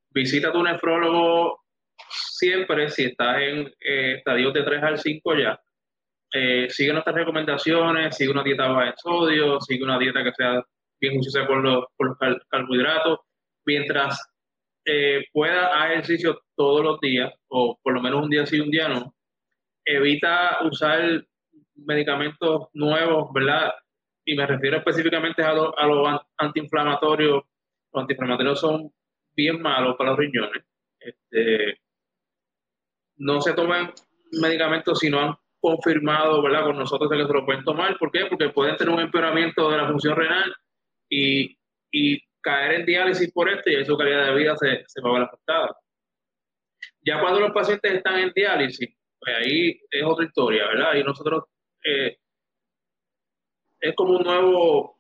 Visita 0.09 0.49
a 0.49 0.53
tu 0.53 0.63
nefrólogo 0.63 1.63
siempre, 2.09 2.89
si 2.89 3.05
estás 3.05 3.43
en 3.43 3.67
eh, 3.81 4.15
estadios 4.17 4.55
de 4.55 4.63
3 4.63 4.83
al 4.83 4.99
5 4.99 5.37
ya, 5.37 5.61
eh, 6.33 6.69
sigue 6.71 6.93
nuestras 6.93 7.15
recomendaciones, 7.15 8.17
sigue 8.17 8.31
una 8.31 8.43
dieta 8.43 8.69
baja 8.69 8.89
en 8.89 8.97
sodio, 8.97 9.61
sigue 9.61 9.85
una 9.85 9.99
dieta 9.99 10.25
que 10.25 10.33
sea 10.33 10.63
bien 10.99 11.15
juiciosa 11.15 11.47
por 11.47 11.63
los, 11.63 11.85
por 11.97 12.17
carbohidratos, 12.49 13.19
mientras 13.65 14.21
eh, 14.85 15.25
pueda 15.33 15.79
hacer 15.79 15.93
ejercicio 15.93 16.43
todos 16.57 16.83
los 16.83 17.01
días, 17.01 17.33
o 17.49 17.79
por 17.83 17.95
lo 17.95 18.03
menos 18.03 18.23
un 18.23 18.31
día 18.31 18.47
sí, 18.47 18.61
un 18.61 18.71
día 18.71 18.89
no, 18.89 19.15
evita 19.85 20.59
usar 20.65 21.25
medicamentos 21.75 22.69
nuevos, 22.73 23.33
¿verdad? 23.33 23.73
Y 24.25 24.37
me 24.37 24.47
refiero 24.47 24.79
específicamente 24.79 25.43
a, 25.43 25.53
los 25.55 26.21
antiinflamatorios. 26.37 27.43
Los 27.93 28.01
antiinflamatorios 28.03 28.61
son 28.61 28.93
bien 29.35 29.61
malos 29.61 29.97
para 29.97 30.11
los 30.11 30.19
riñones. 30.19 30.65
Este, 30.99 31.81
no 33.17 33.41
se 33.41 33.53
toman 33.55 33.93
medicamentos 34.41 34.99
si 34.99 35.11
no 35.11 35.21
han 35.21 35.35
confirmado, 35.61 36.43
¿verdad? 36.43 36.65
Con 36.65 36.79
nosotros 36.79 37.11
que 37.11 37.25
se 37.25 37.33
lo 37.33 37.45
pueden 37.45 37.65
tomar. 37.65 37.99
¿Por 37.99 38.11
qué? 38.11 38.27
Porque 38.27 38.51
pueden 38.51 38.77
tener 38.77 38.95
un 38.95 39.01
empeoramiento 39.01 39.71
de 39.71 39.77
la 39.77 39.89
función 39.89 40.17
renal 40.17 40.55
y, 41.09 41.57
y 41.91 42.21
caer 42.43 42.81
en 42.81 42.87
diálisis 42.87 43.33
por 43.33 43.49
esto 43.49 43.71
y 43.71 43.85
su 43.85 43.97
calidad 43.97 44.27
de 44.27 44.35
vida 44.35 44.57
se, 44.57 44.85
se 44.87 45.01
va 45.01 45.11
a 45.11 45.13
ver 45.15 45.23
afectada. 45.23 45.77
Ya 47.05 47.21
cuando 47.21 47.41
los 47.41 47.53
pacientes 47.53 47.93
están 47.93 48.19
en 48.19 48.33
diálisis, 48.35 48.95
pues 49.19 49.37
ahí 49.37 49.81
es 49.91 50.03
otra 50.05 50.25
historia, 50.27 50.67
¿verdad? 50.67 50.95
Y 50.95 51.05
nosotros 51.05 51.45
eh, 51.85 52.17
es 53.81 53.95
como 53.95 54.17
un 54.17 54.25
nuevo 54.25 54.99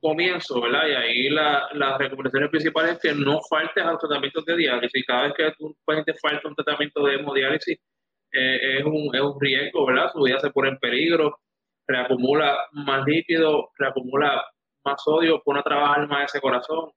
comienzo, 0.00 0.60
¿verdad? 0.60 0.86
Y 0.86 0.92
ahí 0.92 1.28
la, 1.30 1.68
las 1.72 1.98
recomendaciones 1.98 2.50
principales 2.50 2.92
es 2.92 2.98
que 3.00 3.14
no 3.14 3.40
faltes 3.48 3.82
a 3.82 3.92
los 3.92 4.00
tratamientos 4.00 4.44
de 4.44 4.56
diálisis. 4.56 5.04
Cada 5.06 5.22
vez 5.24 5.32
que 5.34 5.52
un 5.60 5.74
paciente 5.84 6.14
falta 6.20 6.48
un 6.48 6.54
tratamiento 6.54 7.04
de 7.04 7.14
hemodiálisis, 7.14 7.78
eh, 8.32 8.78
es, 8.78 8.84
un, 8.84 9.14
es 9.14 9.20
un 9.20 9.40
riesgo, 9.40 9.86
¿verdad? 9.86 10.10
Su 10.12 10.22
vida 10.22 10.38
se 10.40 10.50
pone 10.50 10.70
en 10.70 10.78
peligro, 10.78 11.38
reacumula 11.86 12.56
más 12.72 13.06
líquido, 13.06 13.70
reacumula 13.78 14.44
más 14.84 15.02
sodio, 15.02 15.42
pone 15.42 15.60
a 15.60 15.62
trabajar 15.62 16.08
más 16.08 16.24
ese 16.26 16.40
corazón. 16.40 16.90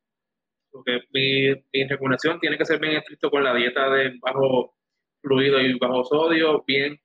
Porque 0.72 1.02
mi, 1.12 1.54
mi 1.74 1.88
recomendación 1.88 2.40
tiene 2.40 2.58
que 2.58 2.66
ser 2.66 2.80
bien 2.80 2.98
estricto 2.98 3.30
con 3.32 3.44
la 3.44 3.54
dieta 3.54 3.90
de 3.90 4.18
bajo 4.22 4.76
fluido 5.22 5.60
y 5.60 5.78
bajo 5.78 6.04
sodio, 6.04 6.64
bien 6.66 7.00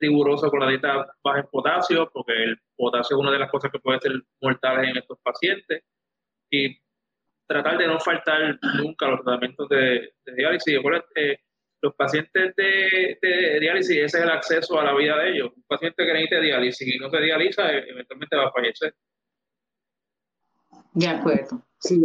riguroso 0.00 0.50
con 0.50 0.60
la 0.60 0.68
dieta 0.68 1.06
baja 1.22 1.40
en 1.40 1.46
potasio, 1.50 2.10
porque 2.12 2.32
el 2.32 2.58
potasio 2.76 3.16
es 3.16 3.20
una 3.20 3.32
de 3.32 3.38
las 3.38 3.50
cosas 3.50 3.70
que 3.70 3.78
puede 3.78 4.00
ser 4.00 4.12
mortales 4.40 4.90
en 4.90 4.96
estos 4.98 5.18
pacientes. 5.22 5.82
Y 6.50 6.76
tratar 7.46 7.78
de 7.78 7.86
no 7.86 7.98
faltar 8.00 8.58
nunca 8.76 9.08
los 9.08 9.22
tratamientos 9.22 9.68
de, 9.68 10.14
diálisis. 10.36 10.80
Eh, 11.16 11.38
los 11.82 11.94
pacientes 11.94 12.54
de, 12.56 13.58
diálisis, 13.60 13.96
ese 13.96 14.18
es 14.18 14.24
el 14.24 14.30
acceso 14.30 14.80
a 14.80 14.84
la 14.84 14.94
vida 14.94 15.18
de 15.18 15.30
ellos. 15.32 15.52
Un 15.54 15.64
paciente 15.64 16.04
que 16.04 16.12
necesita 16.12 16.40
diálisis 16.40 16.94
y 16.94 16.98
no 16.98 17.10
se 17.10 17.20
dializa, 17.20 17.70
eventualmente 17.72 18.36
va 18.36 18.46
a 18.46 18.52
fallecer. 18.52 18.94
De 20.94 21.06
acuerdo. 21.06 21.62
Sí, 21.78 22.02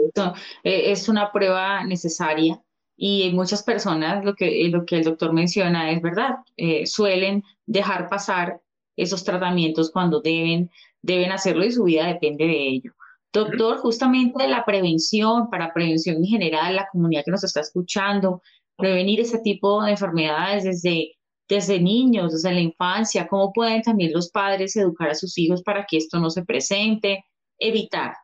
eh, 0.64 0.92
es 0.92 1.08
una 1.08 1.32
prueba 1.32 1.84
necesaria 1.86 2.62
y 2.98 3.32
muchas 3.32 3.64
personas, 3.64 4.26
lo 4.26 4.36
que, 4.36 4.68
lo 4.70 4.86
que 4.86 4.98
el 4.98 5.06
doctor 5.06 5.32
menciona 5.32 5.92
es 5.92 6.02
verdad, 6.02 6.40
suelen 6.86 7.44
dejar 7.66 8.10
pasar 8.10 8.60
esos 8.98 9.24
tratamientos 9.24 9.92
cuando 9.92 10.20
deben, 10.20 10.70
deben 11.02 11.32
hacerlo 11.32 11.64
y 11.64 11.72
su 11.72 11.86
vida 11.86 12.08
depende 12.08 12.46
de 12.46 12.68
ello. 12.68 12.92
Doctor, 13.32 13.78
justamente 13.78 14.48
la 14.48 14.66
prevención, 14.66 15.50
para 15.50 15.74
prevención 15.74 16.18
en 16.18 16.26
general, 16.26 16.76
la 16.76 16.88
comunidad 16.92 17.24
que 17.24 17.32
nos 17.32 17.44
está 17.44 17.62
escuchando, 17.62 18.42
prevenir 18.76 19.20
ese 19.20 19.40
tipo 19.40 19.84
de 19.84 19.92
enfermedades 19.92 20.64
desde, 20.64 21.12
desde 21.48 21.80
niños, 21.80 22.32
desde 22.32 22.52
la 22.52 22.62
infancia, 22.62 23.28
cómo 23.28 23.54
pueden 23.54 23.84
también 23.84 24.14
los 24.14 24.32
padres 24.32 24.76
educar 24.76 25.10
a 25.10 25.16
sus 25.16 25.38
hijos 25.38 25.62
para 25.62 25.86
que 25.86 25.98
esto 25.98 26.20
no 26.20 26.30
se 26.32 26.44
presente, 26.44 27.24
evitar. 27.60 28.16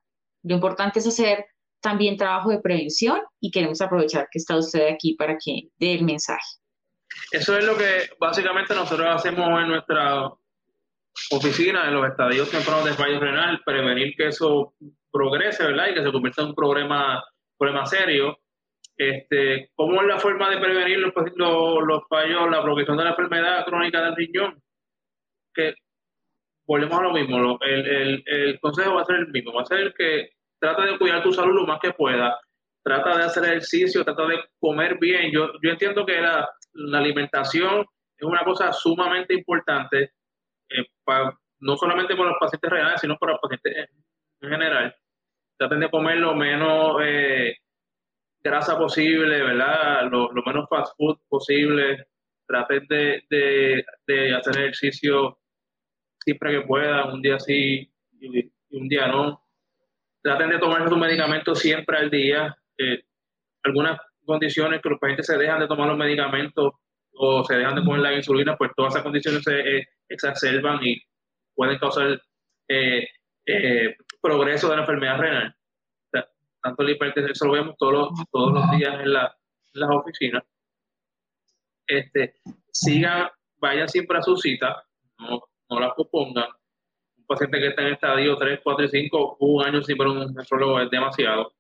Lo 0.46 0.56
importante 0.56 1.00
es 1.00 1.08
hacer 1.08 1.46
también 1.82 2.18
trabajo 2.18 2.50
de 2.50 2.62
prevención 2.62 3.20
y 3.40 3.52
queremos 3.52 3.82
aprovechar 3.82 4.28
que 4.32 4.40
está 4.40 4.58
usted 4.58 4.94
aquí 4.94 5.16
para 5.16 5.38
que 5.44 5.70
dé 5.78 5.94
el 5.94 6.04
mensaje. 6.04 6.46
Eso 7.32 7.58
es 7.58 7.66
lo 7.66 7.78
que 7.78 8.10
básicamente 8.20 8.76
nosotros 8.76 9.08
hacemos 9.08 9.48
en 9.62 9.68
nuestra 9.70 10.30
oficina, 11.32 11.88
en 11.88 11.94
los 11.96 12.08
estadios 12.08 12.50
tempranos 12.50 12.86
de 12.86 12.94
fallo 12.94 13.20
renal, 13.20 13.62
prevenir 13.66 14.16
que 14.16 14.28
eso 14.28 14.74
progrese, 15.12 15.64
¿verdad? 15.64 15.88
Y 15.90 15.94
que 15.96 16.04
se 16.04 16.12
convierta 16.12 16.42
en 16.42 16.50
un 16.50 16.56
problema, 16.56 17.24
problema 17.58 17.86
serio. 17.86 18.38
Este, 18.98 19.72
¿Cómo 19.76 20.02
es 20.02 20.08
la 20.08 20.20
forma 20.20 20.50
de 20.50 20.58
prevenir 20.58 21.00
los, 21.00 21.14
los, 21.36 22.04
fallos, 22.08 22.50
la 22.52 22.62
progresión 22.62 22.98
de 22.98 23.04
la 23.04 23.10
enfermedad 23.12 23.66
crónica 23.66 24.04
del 24.04 24.16
riñón? 24.16 24.62
Que 25.54 25.74
volvemos 26.66 27.00
a 27.00 27.04
lo 27.04 27.14
mismo, 27.14 27.60
el, 27.62 27.88
el, 27.88 28.24
el, 28.26 28.60
consejo 28.60 28.96
va 28.96 29.02
a 29.02 29.06
ser 29.06 29.18
el 29.18 29.28
mismo, 29.28 29.54
va 29.54 29.62
a 29.62 29.66
ser 29.66 29.80
el 29.80 29.94
que 29.94 30.35
trata 30.66 30.84
de 30.84 30.98
cuidar 30.98 31.22
tu 31.22 31.32
salud 31.32 31.54
lo 31.54 31.68
más 31.68 31.80
que 31.80 31.94
pueda, 31.94 32.40
trata 32.84 33.18
de 33.18 33.24
hacer 33.26 33.44
ejercicio, 33.46 34.04
trata 34.04 34.26
de 34.26 34.44
comer 34.60 34.98
bien. 35.00 35.32
Yo, 35.32 35.52
yo 35.62 35.70
entiendo 35.70 36.06
que 36.06 36.20
la, 36.20 36.50
alimentación 36.94 37.86
es 38.18 38.26
una 38.26 38.44
cosa 38.44 38.74
sumamente 38.74 39.36
importante, 39.36 40.14
eh, 40.70 40.86
no 41.60 41.78
solamente 41.78 42.16
para 42.16 42.30
los 42.30 42.40
pacientes 42.40 42.70
reales, 42.70 43.00
sino 43.00 43.16
para 43.18 43.34
los 43.34 43.42
pacientes 43.42 43.90
en 44.42 44.50
general. 44.50 44.96
Traten 45.58 45.80
de 45.82 45.90
comer 45.90 46.18
lo 46.18 46.34
menos 46.36 46.98
eh, 47.04 47.56
grasa 48.44 48.78
posible, 48.78 49.44
¿verdad? 49.44 50.10
Lo, 50.10 50.32
menos 50.46 50.68
fast 50.68 50.98
food 50.98 51.20
posible. 51.30 52.08
Traten 52.48 52.88
de, 52.88 53.24
de, 53.30 54.36
hacer 54.36 54.58
ejercicio 54.58 55.38
siempre 56.20 56.52
que 56.52 56.68
puedan, 56.68 57.14
un 57.14 57.22
día 57.22 57.40
sí 57.40 57.92
y, 58.20 58.52
un 58.72 58.88
día 58.90 59.08
no. 59.08 59.45
Traten 60.26 60.50
de 60.50 60.58
tomar 60.58 60.90
sus 60.90 60.98
medicamentos 60.98 61.60
siempre 61.60 62.00
al 62.00 62.10
día. 62.10 62.58
Eh, 62.80 63.04
algunas 63.64 64.00
condiciones 64.26 64.82
que 64.82 64.90
los 64.90 65.00
pacientes 65.00 65.28
se 65.28 65.38
dejan 65.38 65.60
de 65.60 65.68
tomar 65.68 65.88
los 65.88 66.00
medicamentos 66.00 66.74
o 67.14 67.44
se 67.44 67.58
dejan 67.58 67.76
de 67.76 67.84
poner 67.84 68.02
la 68.02 68.16
insulina, 68.16 68.58
pues 68.58 68.72
todas 68.76 68.94
esas 68.94 69.04
condiciones 69.04 69.44
se 69.44 69.60
eh, 69.60 69.88
exacerban 70.10 70.80
y 70.84 71.00
pueden 71.54 71.78
causar 71.78 72.20
eh, 72.68 73.06
progreso 74.20 74.68
de 74.68 74.78
la 74.78 74.82
enfermedad 74.82 75.20
renal. 75.20 75.56
tanto 76.60 76.82
la 76.82 76.92
hipertensión, 76.92 77.48
lo 77.48 77.54
vemos 77.54 77.76
todos 77.78 78.12
los, 78.34 78.72
días 78.80 79.00
en, 79.02 79.14
la, 79.14 79.32
las 79.74 79.90
oficinas. 79.92 80.44
Este, 81.86 82.34
sigan, 82.72 83.30
vayan 83.58 83.88
siempre 83.88 84.18
a 84.18 84.24
su 84.24 84.36
cita, 84.38 84.84
no, 85.20 85.40
no 85.70 85.80
la. 85.80 85.94
Un 87.28 87.36
paciente 87.36 87.60
que 87.60 87.68
está 87.68 87.82
en 87.82 87.94
estadio 87.94 88.38
3, 88.38 88.60
4 88.64 88.86
y 88.86 88.90
5, 88.90 89.38
un 89.40 89.66
año 89.66 89.82
sin 89.82 89.98
ver 89.98 90.08
un 90.08 90.34
nefrólogo 90.34 90.80
es 90.80 90.90
demasiado 90.90 91.52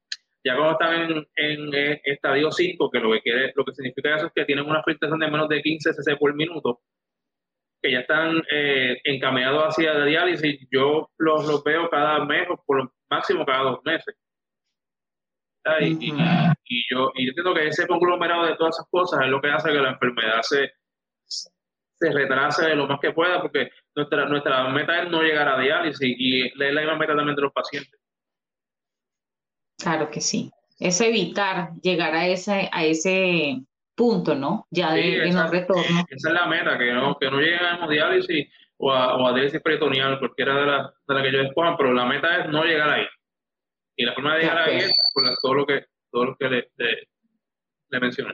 ya 0.45 0.55
cuando 0.55 0.73
están 0.73 1.27
en, 1.37 1.73
en 1.73 1.99
estadio 2.03 2.51
5, 2.51 2.91
que 2.91 2.99
lo 2.99 3.11
que 3.13 3.21
quiere, 3.21 3.51
lo 3.55 3.65
que 3.65 3.73
significa 3.73 4.15
eso 4.15 4.27
es 4.27 4.31
que 4.33 4.45
tienen 4.45 4.69
una 4.69 4.83
filtración 4.83 5.19
de 5.19 5.31
menos 5.31 5.49
de 5.49 5.61
15 5.61 5.91
cc 5.91 6.17
por 6.17 6.35
minuto, 6.35 6.81
que 7.81 7.91
ya 7.91 8.01
están 8.01 8.43
eh, 8.51 9.01
encaminados 9.05 9.63
hacia 9.63 9.95
la 9.95 10.05
diálisis, 10.05 10.67
yo 10.71 11.09
los, 11.17 11.47
los, 11.47 11.63
veo 11.63 11.89
cada 11.89 12.23
mes 12.25 12.47
o 12.47 12.63
por 12.63 12.77
lo 12.77 12.93
máximo 13.09 13.43
cada 13.43 13.71
dos 13.71 13.79
meses. 13.83 14.15
Y, 15.81 16.11
y, 16.11 16.83
yo, 16.91 17.11
y 17.15 17.25
yo 17.25 17.29
entiendo 17.29 17.55
que 17.55 17.67
ese 17.67 17.87
conglomerado 17.87 18.45
de 18.45 18.55
todas 18.55 18.75
esas 18.75 18.87
cosas 18.91 19.21
es 19.23 19.29
lo 19.29 19.41
que 19.41 19.49
hace 19.49 19.71
que 19.71 19.79
la 19.79 19.93
enfermedad 19.93 20.43
se, 20.43 20.73
se 21.25 22.11
retrase 22.11 22.75
lo 22.75 22.85
más 22.85 22.99
que 22.99 23.13
pueda, 23.13 23.41
porque 23.41 23.71
nuestra, 23.95 24.25
nuestra 24.25 24.69
meta 24.69 25.03
es 25.03 25.09
no 25.09 25.21
llegar 25.21 25.47
a 25.47 25.59
diálisis 25.59 26.15
y 26.17 26.47
es 26.47 26.55
la 26.55 26.81
misma 26.81 26.97
meta 26.97 27.15
también 27.15 27.35
de 27.35 27.41
los 27.41 27.53
pacientes. 27.53 27.99
Claro 29.77 30.09
que 30.09 30.21
sí. 30.21 30.51
Es 30.79 30.99
evitar 31.01 31.71
llegar 31.81 32.13
a 32.13 32.27
ese, 32.27 32.69
a 32.71 32.83
ese 32.83 33.61
punto, 33.95 34.35
¿no? 34.35 34.67
Ya 34.69 34.93
de, 34.93 35.29
no 35.31 35.47
retorno. 35.47 36.05
Esa 36.09 36.29
es 36.29 36.33
la 36.33 36.47
meta, 36.47 36.77
que 36.77 36.91
no, 36.91 37.17
que 37.17 37.31
no 37.31 37.39
lleguen 37.39 37.63
a 37.63 37.75
hemodiálisis 37.75 38.49
o 38.77 38.91
a, 38.91 39.15
o 39.15 39.27
a 39.27 39.33
diálisis 39.33 39.61
peritoneal, 39.61 40.19
cualquiera 40.19 40.55
de 40.55 40.65
las 40.65 40.91
de 41.07 41.13
la 41.13 41.23
que 41.23 41.31
yo 41.31 41.41
escojan, 41.41 41.77
pero 41.77 41.93
la 41.93 42.05
meta 42.05 42.41
es 42.41 42.49
no 42.49 42.63
llegar 42.63 42.89
ahí. 42.89 43.05
Y 43.95 44.05
la 44.05 44.13
forma 44.13 44.35
de 44.35 44.41
llegar 44.41 44.57
ahí 44.57 44.77
es 44.77 44.91
por 45.13 45.23
todo 45.41 45.53
lo 45.53 45.65
que, 45.65 45.85
todo 46.11 46.25
lo 46.25 46.35
que 46.35 46.49
le, 46.49 46.69
le, 46.77 47.99
mencioné. 47.99 48.33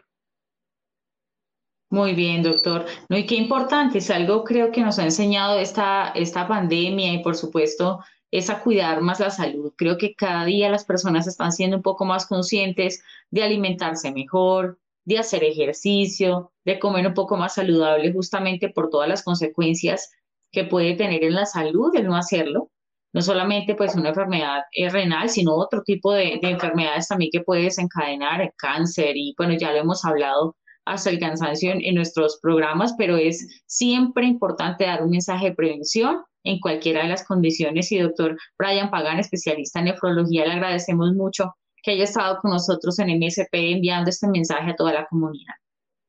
Muy 1.91 2.13
bien, 2.13 2.41
doctor. 2.41 2.85
No, 3.09 3.17
y 3.17 3.25
qué 3.25 3.35
importante, 3.35 3.97
es 3.97 4.09
algo 4.09 4.45
creo 4.45 4.71
que 4.71 4.81
nos 4.81 4.97
ha 4.97 5.03
enseñado 5.03 5.59
esta, 5.59 6.11
esta 6.15 6.47
pandemia 6.47 7.11
y 7.13 7.21
por 7.21 7.35
supuesto 7.35 7.99
es 8.31 8.49
a 8.49 8.61
cuidar 8.61 9.01
más 9.01 9.19
la 9.19 9.29
salud. 9.29 9.73
Creo 9.77 9.97
que 9.97 10.15
cada 10.15 10.45
día 10.45 10.69
las 10.69 10.85
personas 10.85 11.27
están 11.27 11.51
siendo 11.51 11.75
un 11.75 11.83
poco 11.83 12.05
más 12.05 12.25
conscientes 12.25 13.03
de 13.29 13.43
alimentarse 13.43 14.13
mejor, 14.13 14.79
de 15.03 15.19
hacer 15.19 15.43
ejercicio, 15.43 16.53
de 16.63 16.79
comer 16.79 17.07
un 17.07 17.13
poco 17.13 17.35
más 17.35 17.55
saludable, 17.55 18.13
justamente 18.13 18.69
por 18.69 18.89
todas 18.89 19.09
las 19.09 19.21
consecuencias 19.21 20.11
que 20.49 20.63
puede 20.63 20.95
tener 20.95 21.25
en 21.25 21.35
la 21.35 21.45
salud 21.45 21.93
el 21.93 22.07
no 22.07 22.15
hacerlo. 22.15 22.71
No 23.13 23.21
solamente 23.21 23.75
pues 23.75 23.95
una 23.95 24.09
enfermedad 24.09 24.61
eh, 24.71 24.89
renal, 24.89 25.29
sino 25.29 25.55
otro 25.55 25.83
tipo 25.83 26.13
de, 26.13 26.39
de 26.41 26.51
enfermedades 26.51 27.09
también 27.09 27.31
que 27.33 27.41
puede 27.41 27.63
desencadenar 27.63 28.41
el 28.41 28.51
cáncer 28.55 29.17
y 29.17 29.33
bueno, 29.37 29.55
ya 29.55 29.73
lo 29.73 29.79
hemos 29.79 30.05
hablado 30.05 30.55
hasta 30.85 31.09
el 31.09 31.19
cansancio 31.19 31.73
en, 31.73 31.95
nuestros 31.95 32.39
programas, 32.41 32.93
pero 32.97 33.17
es 33.17 33.63
siempre 33.65 34.25
importante 34.25 34.85
dar 34.85 35.03
un 35.03 35.11
mensaje 35.11 35.49
de 35.49 35.55
prevención 35.55 36.23
en 36.43 36.59
cualquiera 36.59 37.03
de 37.03 37.09
las 37.09 37.25
condiciones. 37.25 37.91
Y 37.91 37.99
doctor 37.99 38.37
Brian 38.57 38.89
Pagan, 38.89 39.19
especialista 39.19 39.79
en 39.79 39.85
nefrología, 39.85 40.45
le 40.45 40.53
agradecemos 40.53 41.13
mucho 41.13 41.53
que 41.83 41.91
haya 41.91 42.03
estado 42.03 42.37
con 42.39 42.51
nosotros 42.51 42.97
en 42.99 43.17
MSP 43.19 43.53
enviando 43.53 44.09
este 44.09 44.27
mensaje 44.27 44.71
a 44.71 44.75
toda 44.75 44.93
la 44.93 45.05
comunidad. 45.05 45.53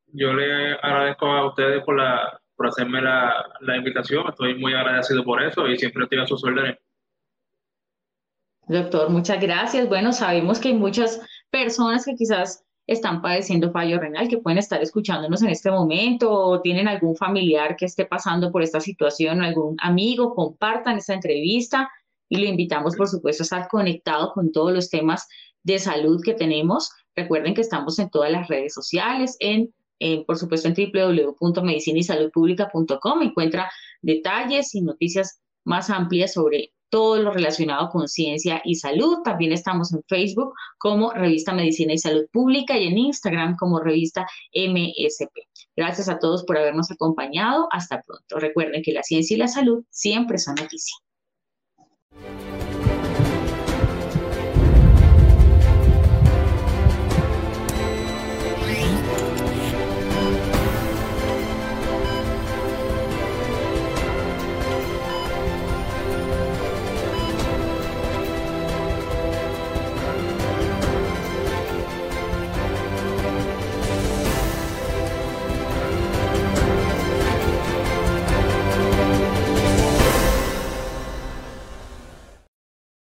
Yo 0.09 0.33
le 0.33 0.75
agradezco 0.75 1.27
a 1.27 1.49
ustedes 1.49 1.83
por, 1.85 1.97
la, 1.97 2.41
por 2.57 2.69
hacerme 2.69 3.01
la, 3.01 3.33
la 3.61 3.77
invitación, 3.77 4.29
estoy 4.29 4.59
muy 4.59 4.75
agradecido 4.75 5.25
por 5.25 5.43
eso 5.43 5.67
y 5.67 5.79
siempre 5.79 6.05
estoy 6.05 6.19
a 6.19 6.27
sus 6.27 6.45
órdenes. 6.45 6.79
Doctor, 8.69 9.11
muchas 9.11 9.41
gracias. 9.41 9.89
Bueno, 9.89 10.13
sabemos 10.13 10.61
que 10.61 10.69
hay 10.69 10.75
muchas 10.75 11.21
personas 11.51 12.05
que 12.05 12.15
quizás 12.15 12.65
están 12.93 13.23
padeciendo 13.23 13.73
fallo 13.73 13.99
renal, 13.99 14.29
que 14.29 14.39
pueden 14.39 14.59
estar 14.59 14.81
escuchándonos 14.83 15.43
en 15.43 15.51
este 15.51 15.71
momento 15.71 16.31
o 16.31 16.61
tienen 16.61 16.89
algún 16.89 17.17
familiar 17.17 17.77
que 17.77 17.87
esté 17.87 18.05
pasando 18.07 18.53
por 18.53 18.63
esta 18.63 18.81
situación, 18.81 19.43
algún 19.43 19.77
amigo, 19.81 20.35
compartan 20.35 20.99
esta 20.99 21.15
entrevista 21.15 21.91
y 22.29 22.39
lo 22.39 22.47
invitamos, 22.47 22.97
por 22.97 23.09
supuesto, 23.09 23.43
a 23.43 23.45
estar 23.45 23.69
conectado 23.69 24.33
con 24.33 24.53
todos 24.53 24.73
los 24.73 24.89
temas 24.89 25.29
de 25.63 25.79
salud 25.79 26.23
que 26.25 26.33
tenemos. 26.35 26.91
Recuerden 27.15 27.53
que 27.55 27.61
estamos 27.61 27.99
en 27.99 28.09
todas 28.11 28.33
las 28.33 28.49
redes 28.49 28.73
sociales, 28.73 29.37
en, 29.41 29.75
por 30.27 30.39
supuesto, 30.39 30.69
en 30.69 30.75
www.medicinaysaludpublica.com. 30.75 33.23
Encuentra 33.23 33.71
detalles 34.01 34.75
y 34.75 34.81
noticias 34.81 35.43
más 35.65 35.91
amplias 35.91 36.33
sobre 36.33 36.73
todo 36.93 37.17
lo 37.23 37.33
relacionado 37.33 37.89
con 37.89 38.07
ciencia 38.07 38.61
y 38.65 38.75
salud. 38.75 39.23
También 39.25 39.53
estamos 39.53 39.95
en 39.95 40.03
Facebook 40.07 40.53
como 40.77 41.11
Revista 41.11 41.55
Medicina 41.55 41.95
y 41.95 41.99
Salud 41.99 42.27
Pública 42.31 42.77
y 42.77 42.87
en 42.87 42.99
Instagram 42.99 43.57
como 43.57 43.81
Revista 43.81 44.27
MSP. 44.55 45.33
Gracias 45.75 46.11
a 46.11 46.19
todos 46.19 46.45
por 46.45 46.59
habernos 46.59 46.91
acompañado. 46.91 47.67
Hasta 47.73 48.03
pronto. 48.03 48.39
Recuerden 48.39 48.83
que 48.83 48.93
la 48.93 49.03
ciencia 49.03 49.35
y 49.35 49.39
la 49.39 49.49
salud 49.49 49.85
siempre 49.89 50.37
son 50.37 50.55
noticia. 50.57 50.95